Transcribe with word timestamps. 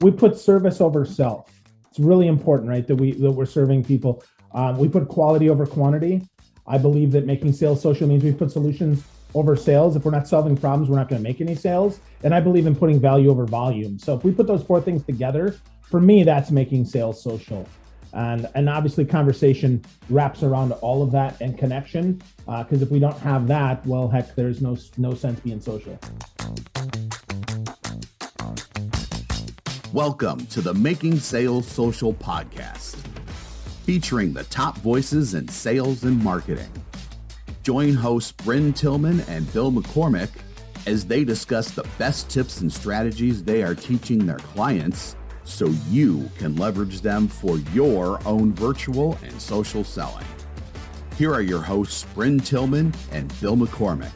we 0.00 0.10
put 0.10 0.38
service 0.38 0.80
over 0.80 1.04
self. 1.04 1.50
It's 1.90 1.98
really 1.98 2.26
important, 2.26 2.68
right? 2.68 2.86
That 2.86 2.96
we 2.96 3.12
that 3.12 3.30
we're 3.30 3.46
serving 3.46 3.84
people. 3.84 4.22
Um, 4.52 4.78
we 4.78 4.88
put 4.88 5.08
quality 5.08 5.50
over 5.50 5.66
quantity. 5.66 6.26
I 6.66 6.78
believe 6.78 7.12
that 7.12 7.26
making 7.26 7.52
sales 7.52 7.82
social 7.82 8.06
means 8.06 8.22
we 8.22 8.32
put 8.32 8.50
solutions 8.50 9.02
over 9.34 9.56
sales. 9.56 9.96
If 9.96 10.04
we're 10.04 10.10
not 10.10 10.28
solving 10.28 10.56
problems, 10.56 10.88
we're 10.88 10.96
not 10.96 11.08
going 11.08 11.22
to 11.22 11.28
make 11.28 11.40
any 11.40 11.54
sales. 11.54 12.00
And 12.22 12.34
I 12.34 12.40
believe 12.40 12.66
in 12.66 12.74
putting 12.74 13.00
value 13.00 13.30
over 13.30 13.46
volume. 13.46 13.98
So 13.98 14.14
if 14.14 14.24
we 14.24 14.32
put 14.32 14.46
those 14.46 14.62
four 14.62 14.80
things 14.80 15.02
together, 15.04 15.56
for 15.82 16.00
me, 16.00 16.22
that's 16.24 16.50
making 16.50 16.84
sales 16.84 17.22
social. 17.22 17.66
And, 18.12 18.48
and 18.54 18.68
obviously, 18.68 19.04
conversation 19.04 19.84
wraps 20.08 20.42
around 20.42 20.72
all 20.72 21.02
of 21.02 21.10
that 21.12 21.40
and 21.40 21.58
connection. 21.58 22.22
Because 22.46 22.80
uh, 22.82 22.84
if 22.84 22.90
we 22.90 22.98
don't 22.98 23.18
have 23.18 23.46
that, 23.48 23.86
well, 23.86 24.08
heck, 24.08 24.34
there's 24.34 24.62
no 24.62 24.76
no 24.96 25.14
sense 25.14 25.40
being 25.40 25.60
social. 25.60 25.98
Welcome 29.94 30.44
to 30.48 30.60
the 30.60 30.74
Making 30.74 31.18
Sales 31.18 31.66
Social 31.66 32.12
podcast, 32.12 32.96
featuring 33.86 34.34
the 34.34 34.44
top 34.44 34.76
voices 34.78 35.32
in 35.32 35.48
sales 35.48 36.04
and 36.04 36.22
marketing. 36.22 36.70
Join 37.62 37.94
hosts 37.94 38.32
Brynne 38.32 38.76
Tillman 38.76 39.20
and 39.28 39.50
Bill 39.54 39.72
McCormick 39.72 40.28
as 40.86 41.06
they 41.06 41.24
discuss 41.24 41.70
the 41.70 41.88
best 41.96 42.28
tips 42.28 42.60
and 42.60 42.70
strategies 42.70 43.42
they 43.42 43.62
are 43.62 43.74
teaching 43.74 44.26
their 44.26 44.36
clients 44.36 45.16
so 45.44 45.68
you 45.88 46.28
can 46.36 46.54
leverage 46.56 47.00
them 47.00 47.26
for 47.26 47.56
your 47.72 48.20
own 48.26 48.52
virtual 48.52 49.16
and 49.22 49.40
social 49.40 49.84
selling. 49.84 50.26
Here 51.16 51.32
are 51.32 51.40
your 51.40 51.62
hosts, 51.62 52.04
Brynne 52.14 52.44
Tillman 52.44 52.92
and 53.10 53.32
Bill 53.40 53.56
McCormick. 53.56 54.12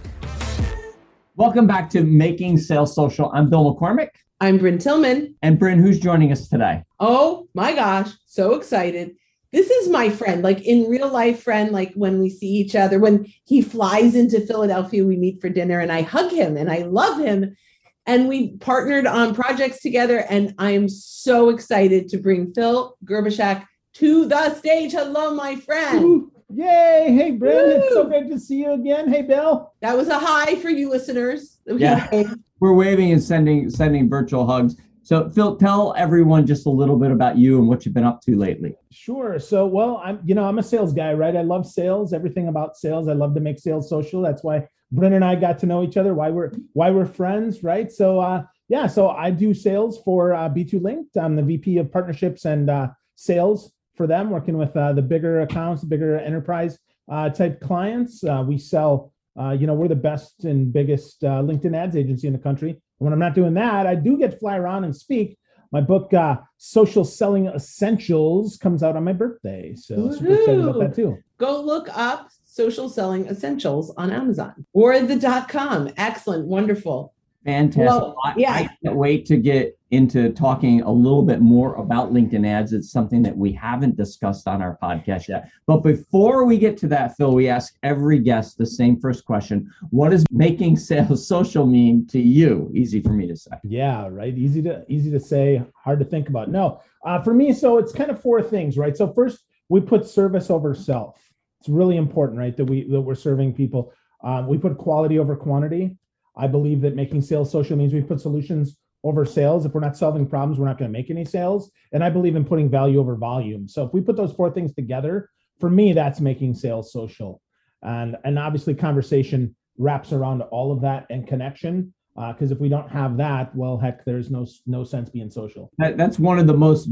Welcome 1.36 1.66
back 1.66 1.88
to 1.90 2.04
Making 2.04 2.58
Sales 2.58 2.94
Social. 2.94 3.30
I'm 3.32 3.48
Bill 3.48 3.74
McCormick. 3.74 4.10
I'm 4.42 4.58
Brynne 4.58 4.82
Tillman. 4.82 5.36
And 5.40 5.56
Brynne, 5.56 5.80
who's 5.80 6.00
joining 6.00 6.32
us 6.32 6.48
today? 6.48 6.82
Oh 6.98 7.46
my 7.54 7.76
gosh, 7.76 8.10
so 8.26 8.54
excited. 8.54 9.14
This 9.52 9.70
is 9.70 9.88
my 9.88 10.10
friend, 10.10 10.42
like 10.42 10.60
in 10.62 10.90
real 10.90 11.08
life 11.08 11.44
friend, 11.44 11.70
like 11.70 11.94
when 11.94 12.18
we 12.18 12.28
see 12.28 12.48
each 12.48 12.74
other, 12.74 12.98
when 12.98 13.32
he 13.44 13.62
flies 13.62 14.16
into 14.16 14.44
Philadelphia, 14.44 15.04
we 15.04 15.16
meet 15.16 15.40
for 15.40 15.48
dinner 15.48 15.78
and 15.78 15.92
I 15.92 16.02
hug 16.02 16.32
him 16.32 16.56
and 16.56 16.72
I 16.72 16.78
love 16.78 17.20
him. 17.20 17.56
And 18.04 18.28
we 18.28 18.56
partnered 18.56 19.06
on 19.06 19.32
projects 19.32 19.80
together. 19.80 20.26
And 20.28 20.56
I 20.58 20.72
am 20.72 20.88
so 20.88 21.48
excited 21.48 22.08
to 22.08 22.16
bring 22.16 22.52
Phil 22.52 22.98
Gerbyshak 23.04 23.64
to 23.94 24.26
the 24.26 24.56
stage. 24.56 24.90
Hello, 24.90 25.36
my 25.36 25.54
friend. 25.54 26.02
Ooh, 26.02 26.32
yay. 26.48 27.14
Hey, 27.16 27.38
Brynne. 27.38 27.78
It's 27.78 27.94
so 27.94 28.08
great 28.08 28.28
to 28.28 28.40
see 28.40 28.56
you 28.56 28.72
again. 28.72 29.08
Hey, 29.08 29.22
Bill. 29.22 29.72
That 29.82 29.96
was 29.96 30.08
a 30.08 30.18
hi 30.18 30.56
for 30.56 30.68
you 30.68 30.90
listeners. 30.90 31.60
Yeah 31.64 32.08
we're 32.62 32.72
waving 32.72 33.10
and 33.10 33.20
sending 33.20 33.68
sending 33.68 34.08
virtual 34.08 34.46
hugs. 34.46 34.76
So 35.02 35.28
Phil, 35.30 35.56
tell 35.56 35.94
everyone 35.98 36.46
just 36.46 36.64
a 36.64 36.70
little 36.70 36.96
bit 36.96 37.10
about 37.10 37.36
you 37.36 37.58
and 37.58 37.66
what 37.66 37.84
you've 37.84 37.92
been 37.92 38.04
up 38.04 38.20
to 38.22 38.36
lately. 38.36 38.76
Sure. 38.92 39.40
So, 39.40 39.66
well, 39.66 40.00
I'm 40.04 40.20
you 40.24 40.36
know 40.36 40.44
I'm 40.44 40.60
a 40.60 40.62
sales 40.62 40.94
guy, 40.94 41.12
right? 41.12 41.34
I 41.34 41.42
love 41.42 41.66
sales, 41.66 42.12
everything 42.12 42.46
about 42.46 42.76
sales. 42.76 43.08
I 43.08 43.14
love 43.14 43.34
to 43.34 43.40
make 43.40 43.58
sales 43.58 43.90
social. 43.90 44.22
That's 44.22 44.44
why 44.44 44.68
Brynne 44.94 45.16
and 45.16 45.24
I 45.24 45.34
got 45.34 45.58
to 45.58 45.66
know 45.66 45.82
each 45.82 45.96
other. 45.96 46.14
Why 46.14 46.30
we're 46.30 46.52
why 46.72 46.92
we're 46.92 47.04
friends, 47.04 47.64
right? 47.64 47.90
So, 47.90 48.20
uh, 48.20 48.44
yeah. 48.68 48.86
So 48.86 49.08
I 49.08 49.32
do 49.32 49.52
sales 49.52 50.00
for 50.04 50.32
uh, 50.32 50.48
B2 50.48 50.80
Linked. 50.80 51.16
I'm 51.16 51.34
the 51.34 51.42
VP 51.42 51.78
of 51.78 51.90
partnerships 51.90 52.44
and 52.44 52.70
uh, 52.70 52.90
sales 53.16 53.72
for 53.96 54.06
them, 54.06 54.30
working 54.30 54.56
with 54.56 54.76
uh, 54.76 54.92
the 54.92 55.02
bigger 55.02 55.40
accounts, 55.40 55.82
the 55.82 55.88
bigger 55.88 56.16
enterprise 56.16 56.78
uh, 57.10 57.28
type 57.28 57.60
clients. 57.60 58.22
Uh, 58.22 58.44
we 58.46 58.56
sell 58.56 59.12
uh, 59.38 59.50
you 59.50 59.66
know, 59.66 59.74
we're 59.74 59.88
the 59.88 59.94
best 59.94 60.44
and 60.44 60.72
biggest 60.72 61.24
uh, 61.24 61.42
LinkedIn 61.42 61.76
ads 61.76 61.96
agency 61.96 62.26
in 62.26 62.32
the 62.32 62.38
country. 62.38 62.70
And 62.70 62.80
when 62.98 63.12
I'm 63.12 63.18
not 63.18 63.34
doing 63.34 63.54
that, 63.54 63.86
I 63.86 63.94
do 63.94 64.16
get 64.16 64.32
to 64.32 64.36
fly 64.38 64.56
around 64.56 64.84
and 64.84 64.94
speak. 64.94 65.38
My 65.70 65.80
book, 65.80 66.12
uh, 66.12 66.36
Social 66.58 67.04
Selling 67.04 67.46
Essentials, 67.46 68.58
comes 68.58 68.82
out 68.82 68.94
on 68.94 69.04
my 69.04 69.14
birthday. 69.14 69.74
So 69.74 69.96
Woo-hoo. 69.96 70.16
super 70.16 70.34
excited 70.34 70.60
about 70.60 70.78
that 70.80 70.94
too. 70.94 71.16
Go 71.38 71.62
look 71.62 71.88
up 71.96 72.28
Social 72.44 72.90
Selling 72.90 73.26
Essentials 73.26 73.94
on 73.96 74.10
Amazon 74.10 74.66
or 74.74 75.00
the 75.00 75.16
dot 75.16 75.48
com. 75.48 75.90
Excellent. 75.96 76.46
Wonderful. 76.46 77.14
Fantastic. 77.44 77.86
Well, 77.86 78.16
yeah. 78.36 78.52
I 78.52 78.68
can't 78.84 78.96
wait 78.96 79.26
to 79.26 79.36
get 79.36 79.76
into 79.90 80.30
talking 80.30 80.80
a 80.82 80.90
little 80.90 81.22
bit 81.22 81.40
more 81.40 81.74
about 81.74 82.12
LinkedIn 82.12 82.46
ads. 82.46 82.72
It's 82.72 82.90
something 82.90 83.22
that 83.24 83.36
we 83.36 83.52
haven't 83.52 83.96
discussed 83.96 84.46
on 84.46 84.62
our 84.62 84.78
podcast 84.82 85.28
yet. 85.28 85.50
But 85.66 85.78
before 85.78 86.44
we 86.44 86.56
get 86.56 86.76
to 86.78 86.88
that, 86.88 87.16
Phil, 87.16 87.34
we 87.34 87.48
ask 87.48 87.76
every 87.82 88.20
guest 88.20 88.58
the 88.58 88.66
same 88.66 88.98
first 88.98 89.24
question 89.24 89.70
What 89.90 90.10
does 90.10 90.24
making 90.30 90.76
sales 90.76 91.26
social 91.36 91.66
mean 91.66 92.06
to 92.08 92.20
you? 92.20 92.70
Easy 92.74 93.00
for 93.00 93.12
me 93.12 93.26
to 93.26 93.36
say. 93.36 93.52
Yeah, 93.64 94.08
right. 94.08 94.36
Easy 94.36 94.62
to 94.62 94.84
easy 94.88 95.10
to 95.10 95.20
say, 95.20 95.62
hard 95.74 95.98
to 95.98 96.04
think 96.04 96.28
about. 96.28 96.48
No, 96.48 96.80
uh, 97.04 97.20
for 97.22 97.34
me, 97.34 97.52
so 97.52 97.78
it's 97.78 97.92
kind 97.92 98.10
of 98.10 98.22
four 98.22 98.42
things, 98.42 98.78
right? 98.78 98.96
So 98.96 99.12
first, 99.12 99.44
we 99.68 99.80
put 99.80 100.06
service 100.06 100.48
over 100.48 100.74
self. 100.74 101.20
It's 101.60 101.68
really 101.68 101.96
important, 101.96 102.38
right? 102.38 102.56
That 102.56 102.64
we 102.64 102.84
that 102.84 103.00
we're 103.00 103.14
serving 103.14 103.54
people. 103.54 103.92
Um, 104.22 104.46
we 104.46 104.58
put 104.58 104.78
quality 104.78 105.18
over 105.18 105.34
quantity. 105.34 105.98
I 106.36 106.46
believe 106.46 106.80
that 106.82 106.94
making 106.94 107.22
sales 107.22 107.50
social 107.50 107.76
means 107.76 107.92
we 107.92 108.00
put 108.02 108.20
solutions 108.20 108.76
over 109.04 109.24
sales. 109.24 109.66
If 109.66 109.72
we're 109.72 109.80
not 109.80 109.96
solving 109.96 110.26
problems, 110.26 110.58
we're 110.58 110.66
not 110.66 110.78
going 110.78 110.90
to 110.90 110.98
make 110.98 111.10
any 111.10 111.24
sales. 111.24 111.70
And 111.92 112.02
I 112.04 112.10
believe 112.10 112.36
in 112.36 112.44
putting 112.44 112.70
value 112.70 113.00
over 113.00 113.16
volume. 113.16 113.68
So 113.68 113.84
if 113.84 113.92
we 113.92 114.00
put 114.00 114.16
those 114.16 114.32
four 114.32 114.50
things 114.50 114.72
together, 114.74 115.28
for 115.60 115.70
me, 115.70 115.92
that's 115.92 116.20
making 116.20 116.54
sales 116.54 116.92
social. 116.92 117.40
And 117.82 118.16
and 118.24 118.38
obviously 118.38 118.74
conversation 118.74 119.56
wraps 119.76 120.12
around 120.12 120.42
all 120.42 120.72
of 120.72 120.80
that 120.82 121.06
and 121.10 121.26
connection. 121.26 121.94
Because 122.14 122.52
uh, 122.52 122.54
if 122.54 122.60
we 122.60 122.68
don't 122.68 122.90
have 122.90 123.16
that, 123.16 123.56
well, 123.56 123.78
heck, 123.78 124.04
there's 124.04 124.30
no 124.30 124.46
no 124.66 124.84
sense 124.84 125.08
being 125.08 125.30
social. 125.30 125.72
That, 125.78 125.96
that's 125.96 126.18
one 126.18 126.38
of 126.38 126.46
the 126.46 126.56
most 126.56 126.88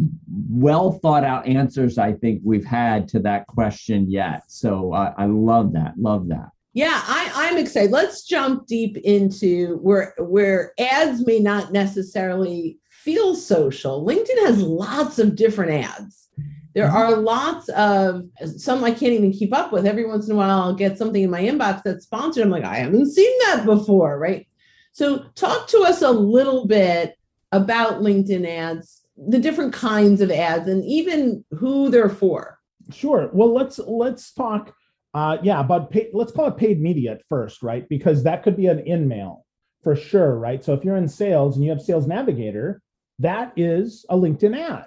well 0.51 0.93
thought 0.93 1.25
out 1.25 1.47
answers 1.47 1.99
I 1.99 2.15
think 2.15 2.41
we've 2.43 2.65
had 2.65 3.07
to 3.09 3.21
that 3.21 3.47
question 3.47 4.11
yet. 4.11 4.45
So 4.49 4.95
uh, 4.95 5.13
I 5.19 5.27
love 5.27 5.75
that. 5.75 5.99
Love 5.99 6.29
that. 6.29 6.49
Yeah, 6.73 7.03
I, 7.05 7.31
I'm 7.35 7.59
excited. 7.59 7.91
Let's 7.91 8.25
jump 8.25 8.67
deep 8.67 8.97
into 8.99 9.79
where 9.79 10.15
where 10.19 10.73
ads 10.79 11.27
may 11.27 11.41
not 11.41 11.73
necessarily 11.73 12.79
feel 12.91 13.35
social. 13.35 14.07
LinkedIn 14.07 14.47
has 14.47 14.63
lots 14.63 15.19
of 15.19 15.35
different 15.35 15.85
ads. 15.85 16.29
There 16.75 16.87
mm-hmm. 16.87 16.97
are 16.97 17.17
lots 17.17 17.69
of 17.71 18.25
some 18.57 18.85
I 18.85 18.91
can't 18.91 19.13
even 19.13 19.33
keep 19.33 19.53
up 19.53 19.73
with. 19.73 19.85
Every 19.85 20.07
once 20.07 20.29
in 20.29 20.35
a 20.35 20.37
while, 20.37 20.63
I'll 20.63 20.75
get 20.75 20.97
something 20.97 21.23
in 21.23 21.31
my 21.31 21.43
inbox 21.43 21.83
that's 21.83 22.05
sponsored. 22.05 22.45
I'm 22.45 22.51
like, 22.51 22.65
I 22.65 22.77
haven't 22.77 23.11
seen 23.11 23.33
that 23.47 23.65
before, 23.65 24.19
right? 24.19 24.47
So, 24.93 25.25
talk 25.35 25.67
to 25.69 25.79
us 25.79 26.03
a 26.03 26.11
little 26.11 26.67
bit 26.67 27.17
about 27.53 28.01
LinkedIn 28.01 28.47
ads, 28.47 29.03
the 29.17 29.39
different 29.39 29.73
kinds 29.73 30.21
of 30.21 30.31
ads, 30.31 30.69
and 30.69 30.85
even 30.85 31.45
who 31.51 31.91
they're 31.91 32.09
for. 32.09 32.59
Sure. 32.93 33.31
Well, 33.33 33.53
let's 33.53 33.79
let's 33.81 34.33
talk 34.33 34.75
uh, 35.15 35.39
yeah, 35.43 35.63
but 35.63 35.91
pay, 35.91 36.09
let's 36.13 36.33
call 36.33 36.47
it 36.47 36.57
paid 36.57 36.81
media 36.81 37.13
at 37.13 37.23
first, 37.29 37.63
right? 37.63 37.89
Because 37.89 38.23
that 38.23 38.43
could 38.43 38.57
be 38.57 38.67
an 38.67 38.81
in 38.81 39.09
mail 39.09 39.45
for 39.83 39.97
sure, 39.97 40.39
right? 40.39 40.63
So 40.63 40.75
if 40.75 40.85
you're 40.85 40.97
in 40.97 41.09
sales 41.09 41.57
and 41.57 41.65
you 41.65 41.71
have 41.71 41.81
Sales 41.83 42.07
Navigator, 42.07 42.83
that 43.19 43.53
is 43.57 44.05
a 44.09 44.17
LinkedIn 44.17 44.57
ad, 44.57 44.87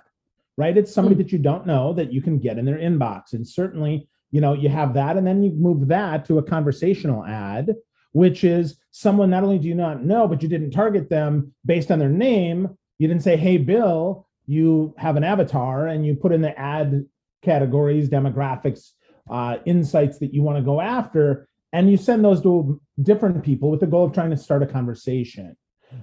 right? 0.57 0.77
It's 0.77 0.93
somebody 0.93 1.15
mm. 1.15 1.19
that 1.19 1.31
you 1.31 1.39
don't 1.39 1.67
know 1.67 1.93
that 1.93 2.13
you 2.13 2.21
can 2.21 2.39
get 2.39 2.57
in 2.57 2.65
their 2.65 2.77
inbox. 2.77 3.33
And 3.33 3.47
certainly, 3.47 4.07
you 4.31 4.41
know, 4.41 4.53
you 4.53 4.69
have 4.69 4.93
that, 4.93 5.17
and 5.17 5.27
then 5.27 5.43
you 5.43 5.51
move 5.51 5.87
that 5.89 6.25
to 6.25 6.37
a 6.37 6.43
conversational 6.43 7.25
ad, 7.25 7.75
which 8.13 8.43
is 8.43 8.77
someone 8.91 9.29
not 9.29 9.43
only 9.43 9.59
do 9.59 9.67
you 9.67 9.75
not 9.75 10.03
know, 10.03 10.27
but 10.27 10.41
you 10.41 10.49
didn't 10.49 10.71
target 10.71 11.09
them 11.09 11.53
based 11.65 11.91
on 11.91 11.99
their 11.99 12.09
name. 12.09 12.69
You 12.97 13.07
didn't 13.07 13.23
say, 13.23 13.35
hey, 13.35 13.57
Bill, 13.57 14.27
you 14.45 14.93
have 14.97 15.17
an 15.17 15.23
avatar, 15.23 15.87
and 15.87 16.05
you 16.05 16.15
put 16.15 16.31
in 16.31 16.41
the 16.41 16.57
ad 16.57 17.05
categories, 17.41 18.09
demographics, 18.09 18.91
uh, 19.29 19.57
insights 19.65 20.19
that 20.19 20.33
you 20.33 20.41
want 20.41 20.57
to 20.57 20.63
go 20.63 20.81
after, 20.81 21.47
and 21.71 21.89
you 21.89 21.97
send 21.97 22.23
those 22.23 22.41
to 22.41 22.79
different 23.01 23.43
people 23.43 23.71
with 23.71 23.79
the 23.79 23.87
goal 23.87 24.05
of 24.05 24.13
trying 24.13 24.29
to 24.29 24.37
start 24.37 24.63
a 24.63 24.67
conversation. 24.67 25.55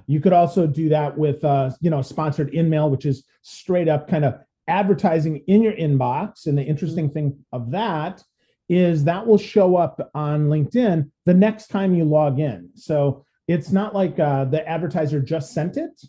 You 0.06 0.20
could 0.20 0.32
also 0.32 0.66
do 0.66 0.88
that 0.90 1.16
with, 1.16 1.44
uh, 1.44 1.70
you 1.80 1.90
know, 1.90 2.02
sponsored 2.02 2.52
InMail, 2.52 2.90
which 2.90 3.06
is 3.06 3.24
straight 3.42 3.88
up 3.88 4.08
kind 4.08 4.24
of 4.24 4.38
advertising 4.68 5.42
in 5.46 5.62
your 5.62 5.72
inbox. 5.72 6.46
And 6.46 6.56
the 6.56 6.62
interesting 6.62 7.06
mm-hmm. 7.06 7.14
thing 7.14 7.44
of 7.52 7.70
that 7.72 8.22
is 8.68 9.04
that 9.04 9.26
will 9.26 9.38
show 9.38 9.76
up 9.76 10.10
on 10.14 10.48
LinkedIn 10.48 11.10
the 11.26 11.34
next 11.34 11.68
time 11.68 11.94
you 11.94 12.04
log 12.04 12.38
in. 12.38 12.70
So 12.76 13.24
it's 13.48 13.72
not 13.72 13.94
like 13.94 14.18
uh, 14.18 14.44
the 14.44 14.66
advertiser 14.68 15.20
just 15.20 15.52
sent 15.52 15.76
it. 15.76 16.00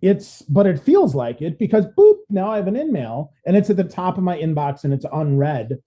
It's, 0.00 0.42
but 0.42 0.66
it 0.66 0.80
feels 0.80 1.14
like 1.14 1.42
it 1.42 1.58
because 1.58 1.86
boop, 1.98 2.18
now 2.30 2.50
I 2.50 2.56
have 2.56 2.68
an 2.68 2.76
InMail 2.76 3.28
and 3.46 3.56
it's 3.56 3.68
at 3.68 3.76
the 3.76 3.84
top 3.84 4.16
of 4.16 4.24
my 4.24 4.38
inbox 4.38 4.84
and 4.84 4.94
it's 4.94 5.04
unread 5.12 5.78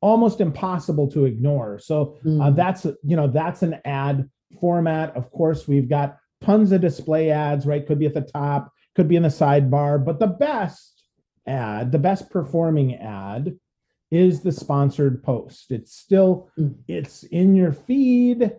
almost 0.00 0.40
impossible 0.40 1.10
to 1.12 1.24
ignore. 1.24 1.78
So 1.78 2.18
uh, 2.24 2.28
mm. 2.28 2.56
that's 2.56 2.84
you 2.84 3.16
know 3.16 3.28
that's 3.28 3.62
an 3.62 3.80
ad 3.84 4.28
format. 4.60 5.16
Of 5.16 5.30
course, 5.30 5.68
we've 5.68 5.88
got 5.88 6.18
tons 6.42 6.72
of 6.72 6.80
display 6.80 7.30
ads. 7.30 7.66
Right, 7.66 7.86
could 7.86 7.98
be 7.98 8.06
at 8.06 8.14
the 8.14 8.22
top, 8.22 8.72
could 8.94 9.08
be 9.08 9.16
in 9.16 9.22
the 9.22 9.28
sidebar, 9.28 10.04
but 10.04 10.18
the 10.18 10.26
best 10.26 11.04
ad, 11.46 11.92
the 11.92 11.98
best 11.98 12.30
performing 12.30 12.96
ad, 12.96 13.58
is 14.10 14.42
the 14.42 14.52
sponsored 14.52 15.22
post. 15.22 15.70
It's 15.70 15.96
still 15.96 16.50
mm. 16.58 16.74
it's 16.88 17.24
in 17.24 17.54
your 17.54 17.72
feed 17.72 18.52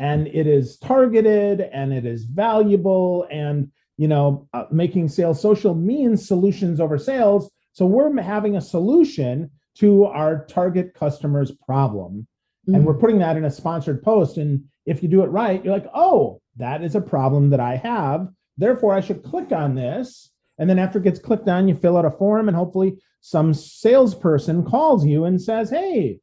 and 0.00 0.28
it 0.28 0.46
is 0.46 0.78
targeted 0.78 1.60
and 1.60 1.92
it 1.92 2.06
is 2.06 2.24
valuable 2.24 3.26
and 3.30 3.72
you 3.98 4.08
know, 4.08 4.48
uh, 4.54 4.64
making 4.70 5.08
sales 5.08 5.42
social 5.42 5.74
means 5.74 6.26
solutions 6.26 6.80
over 6.80 6.96
sales. 6.96 7.50
So 7.72 7.84
we're 7.84 8.16
having 8.22 8.56
a 8.56 8.60
solution 8.60 9.50
to 9.78 10.04
our 10.06 10.44
target 10.46 10.94
customer's 10.94 11.52
problem. 11.52 12.26
Mm-hmm. 12.68 12.74
And 12.74 12.84
we're 12.84 12.94
mm. 12.94 13.00
putting 13.00 13.18
that 13.18 13.36
in 13.36 13.44
a 13.44 13.50
sponsored 13.50 14.02
post. 14.02 14.36
And 14.36 14.64
if 14.86 15.02
you 15.02 15.08
do 15.08 15.22
it 15.22 15.28
right, 15.28 15.64
you're 15.64 15.74
like, 15.74 15.90
oh, 15.94 16.40
that 16.56 16.82
is 16.82 16.94
a 16.94 17.00
problem 17.00 17.50
that 17.50 17.60
I 17.60 17.76
have. 17.76 18.28
Therefore, 18.56 18.94
I 18.94 19.00
should 19.00 19.22
click 19.22 19.52
on 19.52 19.74
this. 19.74 20.30
And 20.58 20.68
then 20.68 20.78
after 20.78 20.98
it 20.98 21.04
gets 21.04 21.20
clicked 21.20 21.48
on, 21.48 21.68
you 21.68 21.76
fill 21.76 21.96
out 21.96 22.04
a 22.04 22.10
form, 22.10 22.48
and 22.48 22.56
hopefully, 22.56 22.96
some 23.20 23.54
salesperson 23.54 24.64
calls 24.64 25.06
you 25.06 25.24
and 25.24 25.40
says, 25.40 25.70
hey, 25.70 26.18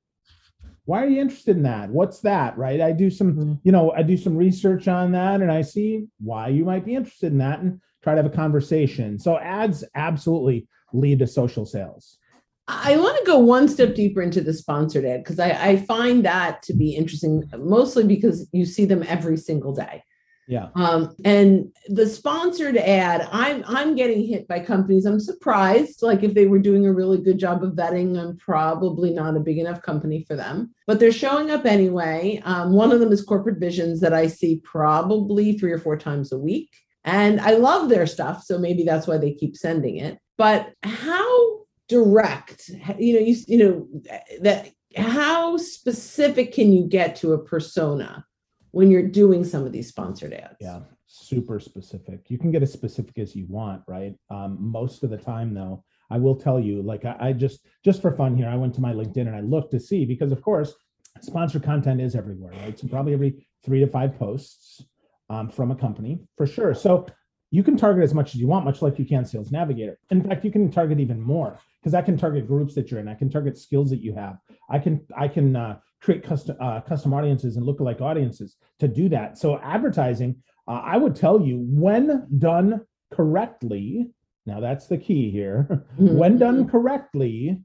why 0.86 1.04
are 1.04 1.08
you 1.08 1.20
interested 1.20 1.58
in 1.58 1.64
that 1.64 1.90
what's 1.90 2.20
that 2.22 2.58
right 2.58 2.80
i 2.80 2.92
do 2.92 3.10
some 3.10 3.34
mm-hmm. 3.34 3.54
you 3.64 3.72
know 3.72 3.92
i 3.92 4.02
do 4.02 4.16
some 4.16 4.38
research 4.38 4.88
on 4.88 5.12
that 5.12 5.42
and 5.42 5.52
i 5.52 5.62
see 5.62 6.06
why 6.20 6.48
you 6.48 6.64
might 6.64 6.86
be 6.86 6.96
interested 6.96 7.32
in 7.32 7.40
that 7.40 7.60
and 7.60 7.82
try 8.04 8.14
to 8.14 8.22
have 8.22 8.32
a 8.32 8.36
conversation 8.36 9.20
so 9.20 9.38
ads 9.40 9.84
absolutely 9.96 10.68
lead 10.94 11.20
to 11.20 11.28
social 11.28 11.66
sales 11.66 12.20
I 12.68 12.98
want 12.98 13.18
to 13.20 13.26
go 13.26 13.38
one 13.38 13.68
step 13.68 13.94
deeper 13.94 14.22
into 14.22 14.42
the 14.42 14.54
sponsored 14.54 15.06
ad 15.06 15.24
because 15.24 15.40
I, 15.40 15.52
I, 15.52 15.78
find 15.78 16.26
that 16.26 16.64
to 16.64 16.74
be 16.74 16.96
interesting, 16.96 17.44
mostly 17.60 18.06
because 18.06 18.50
you 18.54 18.66
see 18.66 18.86
them 18.86 19.04
every 19.08 19.38
single 19.38 19.72
day. 19.72 20.04
Yeah. 20.48 20.70
Um, 20.76 21.16
and 21.24 21.72
the 21.88 22.08
sponsored 22.08 22.78
ad, 22.78 23.28
I'm 23.32 23.64
I'm 23.68 23.96
getting 23.96 24.26
hit 24.26 24.48
by 24.48 24.60
companies. 24.60 25.06
I'm 25.06 25.20
surprised. 25.20 26.04
Like 26.04 26.24
if 26.24 26.36
they 26.36 26.46
were 26.46 26.60
doing 26.60 26.86
a 26.86 26.94
really 26.94 27.20
good 27.20 27.40
job 27.40 27.64
of 27.64 27.74
vetting, 27.74 28.20
I'm 28.20 28.38
probably 28.38 29.12
not 29.12 29.36
a 29.36 29.40
big 29.40 29.58
enough 29.58 29.82
company 29.82 30.24
for 30.28 30.36
them. 30.36 30.72
But 30.86 31.00
they're 31.00 31.12
showing 31.12 31.50
up 31.50 31.66
anyway. 31.66 32.42
Um, 32.46 32.74
one 32.74 32.92
of 32.92 33.00
them 33.00 33.12
is 33.12 33.24
Corporate 33.24 33.60
Visions 33.60 34.02
that 34.02 34.14
I 34.14 34.28
see 34.28 34.62
probably 34.64 35.58
three 35.58 35.72
or 35.72 35.80
four 35.80 35.98
times 35.98 36.32
a 36.32 36.38
week. 36.38 36.70
And 37.04 37.40
I 37.42 37.52
love 37.52 37.90
their 37.90 38.08
stuff. 38.08 38.44
So 38.44 38.58
maybe 38.58 38.84
that's 38.84 39.08
why 39.08 39.18
they 39.18 39.34
keep 39.34 39.56
sending 39.56 39.98
it. 39.98 40.20
But 40.38 40.74
how 40.84 41.35
direct, 41.88 42.70
you 42.98 43.14
know, 43.14 43.20
you 43.20 43.36
you 43.48 43.58
know, 43.58 43.88
that 44.42 44.70
how 44.96 45.58
specific 45.58 46.54
can 46.54 46.72
you 46.72 46.88
get 46.88 47.16
to 47.18 47.34
a 47.34 47.44
persona? 47.44 48.26
when 48.76 48.92
you're 48.92 49.08
doing 49.08 49.46
some 49.46 49.66
of 49.66 49.72
these 49.72 49.88
sponsored 49.88 50.34
ads. 50.34 50.58
Yeah, 50.60 50.82
super 51.08 51.62
specific. 51.62 52.26
You 52.28 52.38
can 52.38 52.52
get 52.52 52.62
as 52.62 52.74
specific 52.74 53.18
as 53.18 53.34
you 53.34 53.46
want, 53.48 53.82
right? 53.88 54.14
Um, 54.30 54.58
most 54.60 55.02
of 55.02 55.10
the 55.10 55.18
time, 55.18 55.54
though, 55.54 55.86
I 56.10 56.18
will 56.18 56.36
tell 56.36 56.60
you, 56.60 56.82
like 56.82 57.06
I, 57.06 57.16
I 57.22 57.32
just 57.32 57.66
just 57.86 58.02
for 58.02 58.12
fun 58.18 58.36
here, 58.36 58.50
I 58.50 58.58
went 58.58 58.76
to 58.76 58.82
my 58.82 58.92
LinkedIn 58.92 59.28
and 59.28 59.36
I 59.36 59.40
looked 59.40 59.72
to 59.72 59.80
see 59.80 60.04
because, 60.04 60.34
of 60.34 60.42
course, 60.42 60.74
sponsored 61.22 61.64
content 61.64 62.02
is 62.02 62.18
everywhere, 62.18 62.52
right? 62.64 62.78
So 62.78 62.90
probably 62.90 63.14
every 63.14 63.48
three 63.64 63.80
to 63.80 63.88
five 63.88 64.20
posts 64.20 64.84
um, 65.30 65.50
from 65.50 65.72
a 65.72 65.76
company 65.76 66.20
for 66.36 66.46
sure. 66.46 66.76
So 66.76 67.08
you 67.52 67.64
can 67.64 67.78
target 67.78 68.04
as 68.04 68.14
much 68.14 68.36
as 68.36 68.42
you 68.42 68.48
want, 68.48 68.66
much 68.66 68.82
like 68.82 69.00
you 69.00 69.06
can 69.06 69.24
Sales 69.24 69.54
Navigator. 69.54 69.98
In 70.12 70.22
fact, 70.22 70.44
you 70.44 70.52
can 70.52 70.70
target 70.70 71.00
even 71.00 71.22
more 71.22 71.58
because 71.86 71.94
I 71.94 72.02
can 72.02 72.18
target 72.18 72.48
groups 72.48 72.74
that 72.74 72.90
you're 72.90 73.00
in. 73.00 73.08
I 73.08 73.14
can 73.14 73.30
target 73.30 73.60
skills 73.60 73.92
that 73.92 74.02
you 74.02 74.16
have. 74.16 74.40
I 74.72 74.80
can 74.80 75.06
I 75.16 75.28
can 75.28 75.56
uh, 75.56 75.78
create 76.02 76.24
custom 76.24 76.58
uh, 76.60 76.82
custom 76.82 77.14
audiences 77.14 77.58
and 77.58 77.66
lookalike 77.66 78.02
audiences 78.02 78.56
to 78.80 78.88
do 78.88 79.08
that. 79.10 79.38
So 79.38 79.60
advertising, 79.60 80.42
uh, 80.68 80.82
I 80.84 80.98
would 80.98 81.16
tell 81.16 81.40
you, 81.40 81.64
when 81.70 82.26
done 82.40 82.82
correctly, 83.14 84.10
now 84.48 84.62
that's 84.62 84.88
the 84.88 84.98
key 84.98 85.30
here. 85.30 85.68
Mm-hmm. 85.70 86.18
when 86.18 86.40
done 86.40 86.68
correctly, 86.68 87.62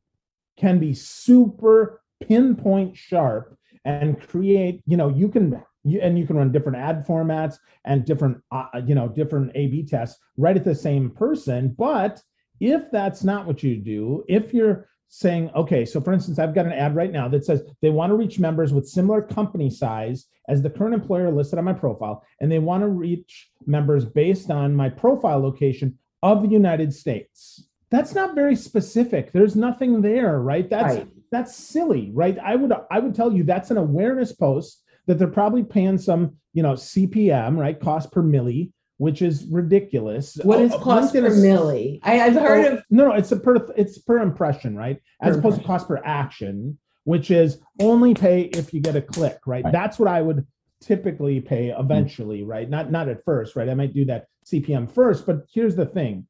can 0.58 0.78
be 0.78 0.92
super 0.92 2.02
pinpoint 2.20 2.98
sharp 2.98 3.56
and 3.86 4.20
create. 4.20 4.82
You 4.84 4.98
know, 4.98 5.08
you 5.08 5.30
can 5.30 5.62
you, 5.82 5.98
and 6.02 6.18
you 6.18 6.26
can 6.26 6.36
run 6.36 6.52
different 6.52 6.76
ad 6.76 7.06
formats 7.06 7.56
and 7.86 8.04
different 8.04 8.42
uh, 8.52 8.82
you 8.86 8.94
know 8.94 9.08
different 9.08 9.52
A/B 9.54 9.86
tests 9.86 10.20
right 10.36 10.58
at 10.58 10.64
the 10.64 10.74
same 10.74 11.08
person, 11.08 11.74
but 11.78 12.20
if 12.60 12.90
that's 12.90 13.24
not 13.24 13.46
what 13.46 13.62
you 13.62 13.76
do, 13.76 14.24
if 14.28 14.54
you're 14.54 14.88
saying, 15.08 15.50
okay, 15.56 15.84
so 15.84 16.00
for 16.00 16.12
instance, 16.12 16.38
I've 16.38 16.54
got 16.54 16.66
an 16.66 16.72
ad 16.72 16.94
right 16.94 17.10
now 17.10 17.26
that 17.28 17.44
says 17.44 17.62
they 17.82 17.90
want 17.90 18.10
to 18.10 18.16
reach 18.16 18.38
members 18.38 18.72
with 18.72 18.88
similar 18.88 19.20
company 19.20 19.68
size 19.68 20.26
as 20.48 20.62
the 20.62 20.70
current 20.70 20.94
employer 20.94 21.32
listed 21.32 21.58
on 21.58 21.64
my 21.64 21.72
profile, 21.72 22.24
and 22.40 22.50
they 22.50 22.60
want 22.60 22.82
to 22.82 22.88
reach 22.88 23.50
members 23.66 24.04
based 24.04 24.50
on 24.50 24.74
my 24.74 24.88
profile 24.88 25.40
location 25.40 25.98
of 26.22 26.42
the 26.42 26.48
United 26.48 26.94
States. 26.94 27.66
That's 27.90 28.14
not 28.14 28.36
very 28.36 28.54
specific. 28.54 29.32
There's 29.32 29.56
nothing 29.56 30.00
there, 30.00 30.40
right? 30.40 30.68
That's 30.70 30.96
right. 30.96 31.08
that's 31.32 31.56
silly, 31.56 32.10
right? 32.14 32.38
I 32.38 32.54
would 32.54 32.72
I 32.90 33.00
would 33.00 33.14
tell 33.14 33.32
you 33.32 33.42
that's 33.42 33.72
an 33.72 33.78
awareness 33.78 34.32
post 34.32 34.84
that 35.06 35.18
they're 35.18 35.26
probably 35.26 35.64
paying 35.64 35.98
some, 35.98 36.36
you 36.52 36.62
know, 36.62 36.74
CPM, 36.74 37.56
right? 37.56 37.80
Cost 37.80 38.12
per 38.12 38.22
mille 38.22 38.68
which 39.00 39.22
is 39.22 39.46
ridiculous. 39.46 40.36
What 40.42 40.60
is 40.60 40.72
oh, 40.74 40.78
cost 40.78 41.14
per 41.14 41.34
mille? 41.34 41.98
I, 42.02 42.16
have 42.16 42.34
heard 42.34 42.66
oh, 42.66 42.72
of 42.74 42.84
no, 42.90 43.08
no, 43.08 43.14
it's 43.14 43.32
a 43.32 43.36
per 43.38 43.56
it's 43.74 43.96
per 43.96 44.18
impression, 44.18 44.76
right? 44.76 45.00
As 45.22 45.38
opposed 45.38 45.56
impression. 45.56 45.62
to 45.62 45.66
cost 45.66 45.88
per 45.88 46.02
action, 46.04 46.78
which 47.04 47.30
is 47.30 47.62
only 47.80 48.12
pay 48.12 48.42
if 48.42 48.74
you 48.74 48.80
get 48.80 48.96
a 48.96 49.00
click, 49.00 49.38
right? 49.46 49.64
right. 49.64 49.72
That's 49.72 49.98
what 49.98 50.10
I 50.10 50.20
would 50.20 50.46
typically 50.82 51.40
pay 51.40 51.70
eventually, 51.70 52.40
mm-hmm. 52.40 52.50
right? 52.50 52.68
Not 52.68 52.92
not 52.92 53.08
at 53.08 53.24
first, 53.24 53.56
right? 53.56 53.70
I 53.70 53.74
might 53.74 53.94
do 53.94 54.04
that 54.04 54.26
CPM 54.44 54.92
first, 54.92 55.24
but 55.24 55.46
here's 55.50 55.76
the 55.76 55.86
thing. 55.86 56.26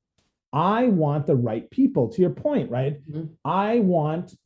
I 0.53 0.87
want 0.87 1.27
the 1.27 1.35
right 1.35 1.69
people 1.73 2.09
to 2.11 2.21
your 2.21 2.31
point, 2.31 2.71
right? 2.71 3.05
Mm-hmm. 3.11 3.33
I 3.45 3.81
want 3.81 4.37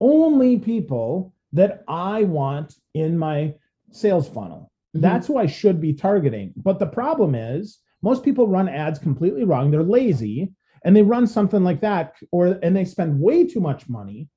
only 0.00 0.58
people 0.58 1.34
that 1.52 1.84
I 1.86 2.24
want 2.24 2.76
in 2.94 3.18
my 3.18 3.56
sales 3.90 4.26
funnel. 4.26 4.70
Mm-hmm. 4.94 5.00
That's 5.00 5.26
who 5.26 5.36
I 5.36 5.46
should 5.46 5.80
be 5.80 5.92
targeting. 5.92 6.52
But 6.56 6.78
the 6.78 6.86
problem 6.86 7.34
is 7.34 7.78
most 8.02 8.22
people 8.22 8.46
run 8.46 8.68
ads 8.68 8.98
completely 8.98 9.44
wrong. 9.44 9.70
They're 9.70 9.82
lazy 9.82 10.52
and 10.84 10.94
they 10.94 11.02
run 11.02 11.26
something 11.26 11.64
like 11.64 11.80
that 11.80 12.14
or 12.30 12.58
and 12.62 12.76
they 12.76 12.84
spend 12.84 13.20
way 13.20 13.44
too 13.44 13.60
much 13.60 13.88
money 13.88 14.28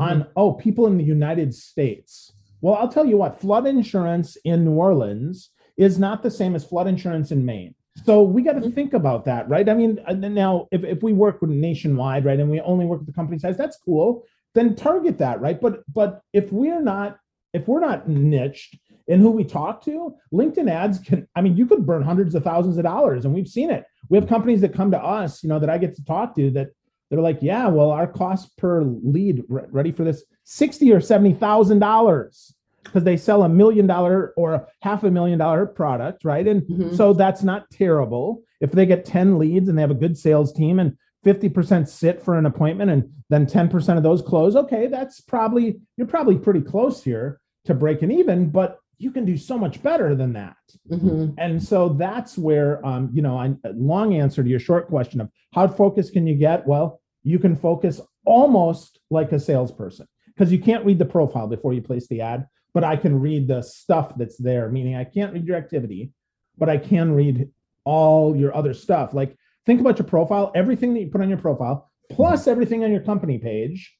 mm-hmm. 0.00 0.10
on 0.10 0.26
oh 0.36 0.52
people 0.54 0.86
in 0.86 0.98
the 0.98 1.04
United 1.04 1.54
States. 1.54 2.32
Well, 2.60 2.74
I'll 2.74 2.88
tell 2.88 3.06
you 3.06 3.16
what, 3.16 3.40
flood 3.40 3.66
insurance 3.66 4.36
in 4.44 4.64
New 4.64 4.72
Orleans 4.72 5.50
is 5.76 5.98
not 5.98 6.22
the 6.22 6.30
same 6.30 6.54
as 6.54 6.64
flood 6.64 6.86
insurance 6.86 7.32
in 7.32 7.44
Maine. 7.44 7.74
So 8.04 8.22
we 8.22 8.42
got 8.42 8.52
to 8.52 8.60
mm-hmm. 8.60 8.70
think 8.70 8.94
about 8.94 9.24
that, 9.26 9.48
right? 9.48 9.68
I 9.68 9.74
mean, 9.74 9.98
now 10.08 10.68
if, 10.70 10.82
if 10.84 11.02
we 11.02 11.12
work 11.12 11.42
with 11.42 11.50
nationwide, 11.50 12.24
right, 12.24 12.40
and 12.40 12.50
we 12.50 12.60
only 12.60 12.86
work 12.86 13.00
with 13.00 13.08
the 13.08 13.12
company 13.12 13.38
size, 13.38 13.58
that's 13.58 13.76
cool. 13.76 14.24
Then 14.54 14.74
target 14.74 15.18
that, 15.18 15.40
right? 15.40 15.60
But 15.60 15.82
but 15.92 16.22
if 16.32 16.50
we're 16.52 16.82
not 16.82 17.18
if 17.52 17.68
we're 17.68 17.80
not 17.80 18.08
niched 18.08 18.78
and 19.12 19.22
who 19.22 19.30
we 19.30 19.44
talk 19.44 19.84
to, 19.84 20.14
LinkedIn 20.32 20.70
ads 20.70 20.98
can, 20.98 21.28
I 21.36 21.40
mean, 21.40 21.56
you 21.56 21.66
could 21.66 21.86
burn 21.86 22.02
hundreds 22.02 22.34
of 22.34 22.42
thousands 22.42 22.78
of 22.78 22.84
dollars 22.84 23.24
and 23.24 23.34
we've 23.34 23.48
seen 23.48 23.70
it. 23.70 23.84
We 24.08 24.16
have 24.18 24.28
companies 24.28 24.60
that 24.62 24.74
come 24.74 24.90
to 24.90 25.02
us, 25.02 25.42
you 25.42 25.48
know, 25.48 25.58
that 25.58 25.70
I 25.70 25.78
get 25.78 25.94
to 25.96 26.04
talk 26.04 26.34
to 26.36 26.50
that 26.52 26.68
they're 27.10 27.20
like, 27.20 27.40
yeah, 27.42 27.68
well, 27.68 27.90
our 27.90 28.06
cost 28.06 28.56
per 28.56 28.82
lead, 28.82 29.44
ready 29.48 29.92
for 29.92 30.02
this, 30.02 30.24
60 30.44 30.92
or 30.92 31.00
$70,000 31.00 32.52
because 32.84 33.04
they 33.04 33.16
sell 33.16 33.42
a 33.42 33.48
million 33.48 33.86
dollar 33.86 34.32
or 34.36 34.66
half 34.80 35.04
a 35.04 35.10
million 35.10 35.38
dollar 35.38 35.66
product, 35.66 36.24
right? 36.24 36.46
And 36.48 36.62
mm-hmm. 36.62 36.94
so 36.96 37.12
that's 37.12 37.42
not 37.42 37.70
terrible. 37.70 38.42
If 38.60 38.72
they 38.72 38.86
get 38.86 39.04
10 39.04 39.38
leads 39.38 39.68
and 39.68 39.76
they 39.76 39.82
have 39.82 39.90
a 39.90 39.94
good 39.94 40.16
sales 40.16 40.52
team 40.52 40.78
and 40.78 40.96
50% 41.24 41.86
sit 41.86 42.22
for 42.22 42.36
an 42.36 42.46
appointment 42.46 42.90
and 42.90 43.10
then 43.28 43.46
10% 43.46 43.96
of 43.96 44.02
those 44.02 44.22
close, 44.22 44.56
okay, 44.56 44.86
that's 44.88 45.20
probably, 45.20 45.80
you're 45.96 46.06
probably 46.06 46.38
pretty 46.38 46.62
close 46.62 47.04
here 47.04 47.40
to 47.66 47.74
breaking 47.74 48.10
even. 48.10 48.50
But 48.50 48.78
you 49.02 49.10
can 49.10 49.24
do 49.24 49.36
so 49.36 49.58
much 49.58 49.82
better 49.82 50.14
than 50.14 50.32
that. 50.34 50.56
Mm-hmm. 50.88 51.32
And 51.38 51.62
so 51.62 51.88
that's 51.88 52.38
where, 52.38 52.84
um, 52.86 53.10
you 53.12 53.20
know, 53.20 53.38
a 53.38 53.70
long 53.70 54.14
answer 54.14 54.42
to 54.42 54.48
your 54.48 54.60
short 54.60 54.88
question 54.88 55.20
of 55.20 55.28
how 55.52 55.66
focused 55.66 56.12
can 56.12 56.26
you 56.26 56.36
get? 56.36 56.66
Well, 56.66 57.00
you 57.24 57.38
can 57.38 57.56
focus 57.56 58.00
almost 58.24 59.00
like 59.10 59.32
a 59.32 59.40
salesperson 59.40 60.06
because 60.28 60.52
you 60.52 60.60
can't 60.60 60.84
read 60.84 60.98
the 60.98 61.04
profile 61.04 61.48
before 61.48 61.72
you 61.72 61.82
place 61.82 62.06
the 62.06 62.20
ad, 62.20 62.46
but 62.74 62.84
I 62.84 62.96
can 62.96 63.18
read 63.18 63.48
the 63.48 63.62
stuff 63.62 64.12
that's 64.16 64.36
there, 64.36 64.68
meaning 64.68 64.94
I 64.94 65.04
can't 65.04 65.32
read 65.32 65.46
your 65.46 65.56
activity, 65.56 66.12
but 66.56 66.68
I 66.68 66.78
can 66.78 67.12
read 67.12 67.48
all 67.84 68.36
your 68.36 68.54
other 68.54 68.72
stuff. 68.72 69.12
Like 69.12 69.36
think 69.66 69.80
about 69.80 69.98
your 69.98 70.06
profile, 70.06 70.52
everything 70.54 70.94
that 70.94 71.00
you 71.00 71.08
put 71.08 71.20
on 71.20 71.28
your 71.28 71.38
profile, 71.38 71.90
plus 72.10 72.46
everything 72.46 72.84
on 72.84 72.92
your 72.92 73.02
company 73.02 73.38
page 73.38 73.92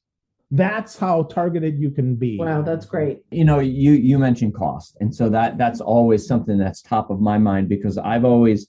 that's 0.51 0.97
how 0.97 1.23
targeted 1.23 1.79
you 1.79 1.89
can 1.89 2.15
be. 2.15 2.37
Wow 2.37 2.61
that's 2.61 2.85
great. 2.85 3.19
You 3.31 3.45
know 3.45 3.59
you 3.59 3.93
you 3.93 4.19
mentioned 4.19 4.53
cost. 4.53 4.97
And 4.99 5.13
so 5.13 5.29
that 5.29 5.57
that's 5.57 5.81
always 5.81 6.27
something 6.27 6.57
that's 6.57 6.81
top 6.81 7.09
of 7.09 7.19
my 7.19 7.37
mind 7.37 7.69
because 7.69 7.97
i've 7.97 8.25
always 8.25 8.67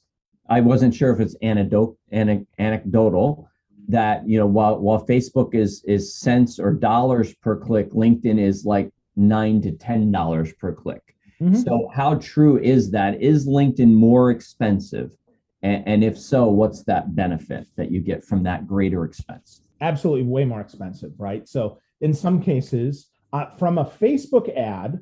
i 0.48 0.60
wasn't 0.60 0.94
sure 0.94 1.12
if 1.12 1.20
it's 1.20 1.36
anecdote 1.42 1.96
anecdotal 2.12 3.48
that 3.88 4.26
you 4.26 4.38
know 4.38 4.46
while 4.46 4.78
while 4.78 5.04
facebook 5.06 5.54
is 5.54 5.82
is 5.86 6.14
cents 6.14 6.58
or 6.58 6.72
dollars 6.72 7.34
per 7.34 7.56
click 7.56 7.90
linkedin 7.90 8.38
is 8.40 8.64
like 8.64 8.90
nine 9.16 9.60
to 9.62 9.72
ten 9.72 10.10
dollars 10.10 10.52
per 10.54 10.72
click. 10.72 11.02
Mm-hmm. 11.40 11.56
so 11.56 11.90
how 11.92 12.14
true 12.16 12.58
is 12.58 12.92
that? 12.92 13.20
Is 13.20 13.46
linkedin 13.46 13.92
more 13.92 14.30
expensive? 14.30 15.16
And, 15.62 15.82
and 15.86 16.04
if 16.04 16.18
so 16.18 16.46
what's 16.46 16.84
that 16.84 17.16
benefit 17.16 17.66
that 17.76 17.90
you 17.90 18.00
get 18.00 18.24
from 18.24 18.44
that 18.44 18.66
greater 18.66 19.04
expense 19.04 19.60
absolutely 19.80 20.24
way 20.24 20.44
more 20.44 20.60
expensive, 20.60 21.12
right? 21.18 21.48
So 21.48 21.78
in 22.00 22.14
some 22.14 22.42
cases, 22.42 23.08
uh, 23.32 23.46
from 23.46 23.78
a 23.78 23.84
Facebook 23.84 24.54
ad, 24.56 25.00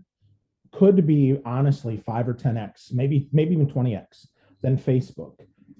could 0.72 1.06
be 1.06 1.38
honestly 1.44 1.96
five 1.98 2.26
or 2.26 2.34
ten 2.34 2.56
x, 2.56 2.90
maybe 2.92 3.28
maybe 3.32 3.52
even 3.52 3.68
twenty 3.68 3.94
x 3.94 4.28
than 4.62 4.78
Facebook. 4.78 5.34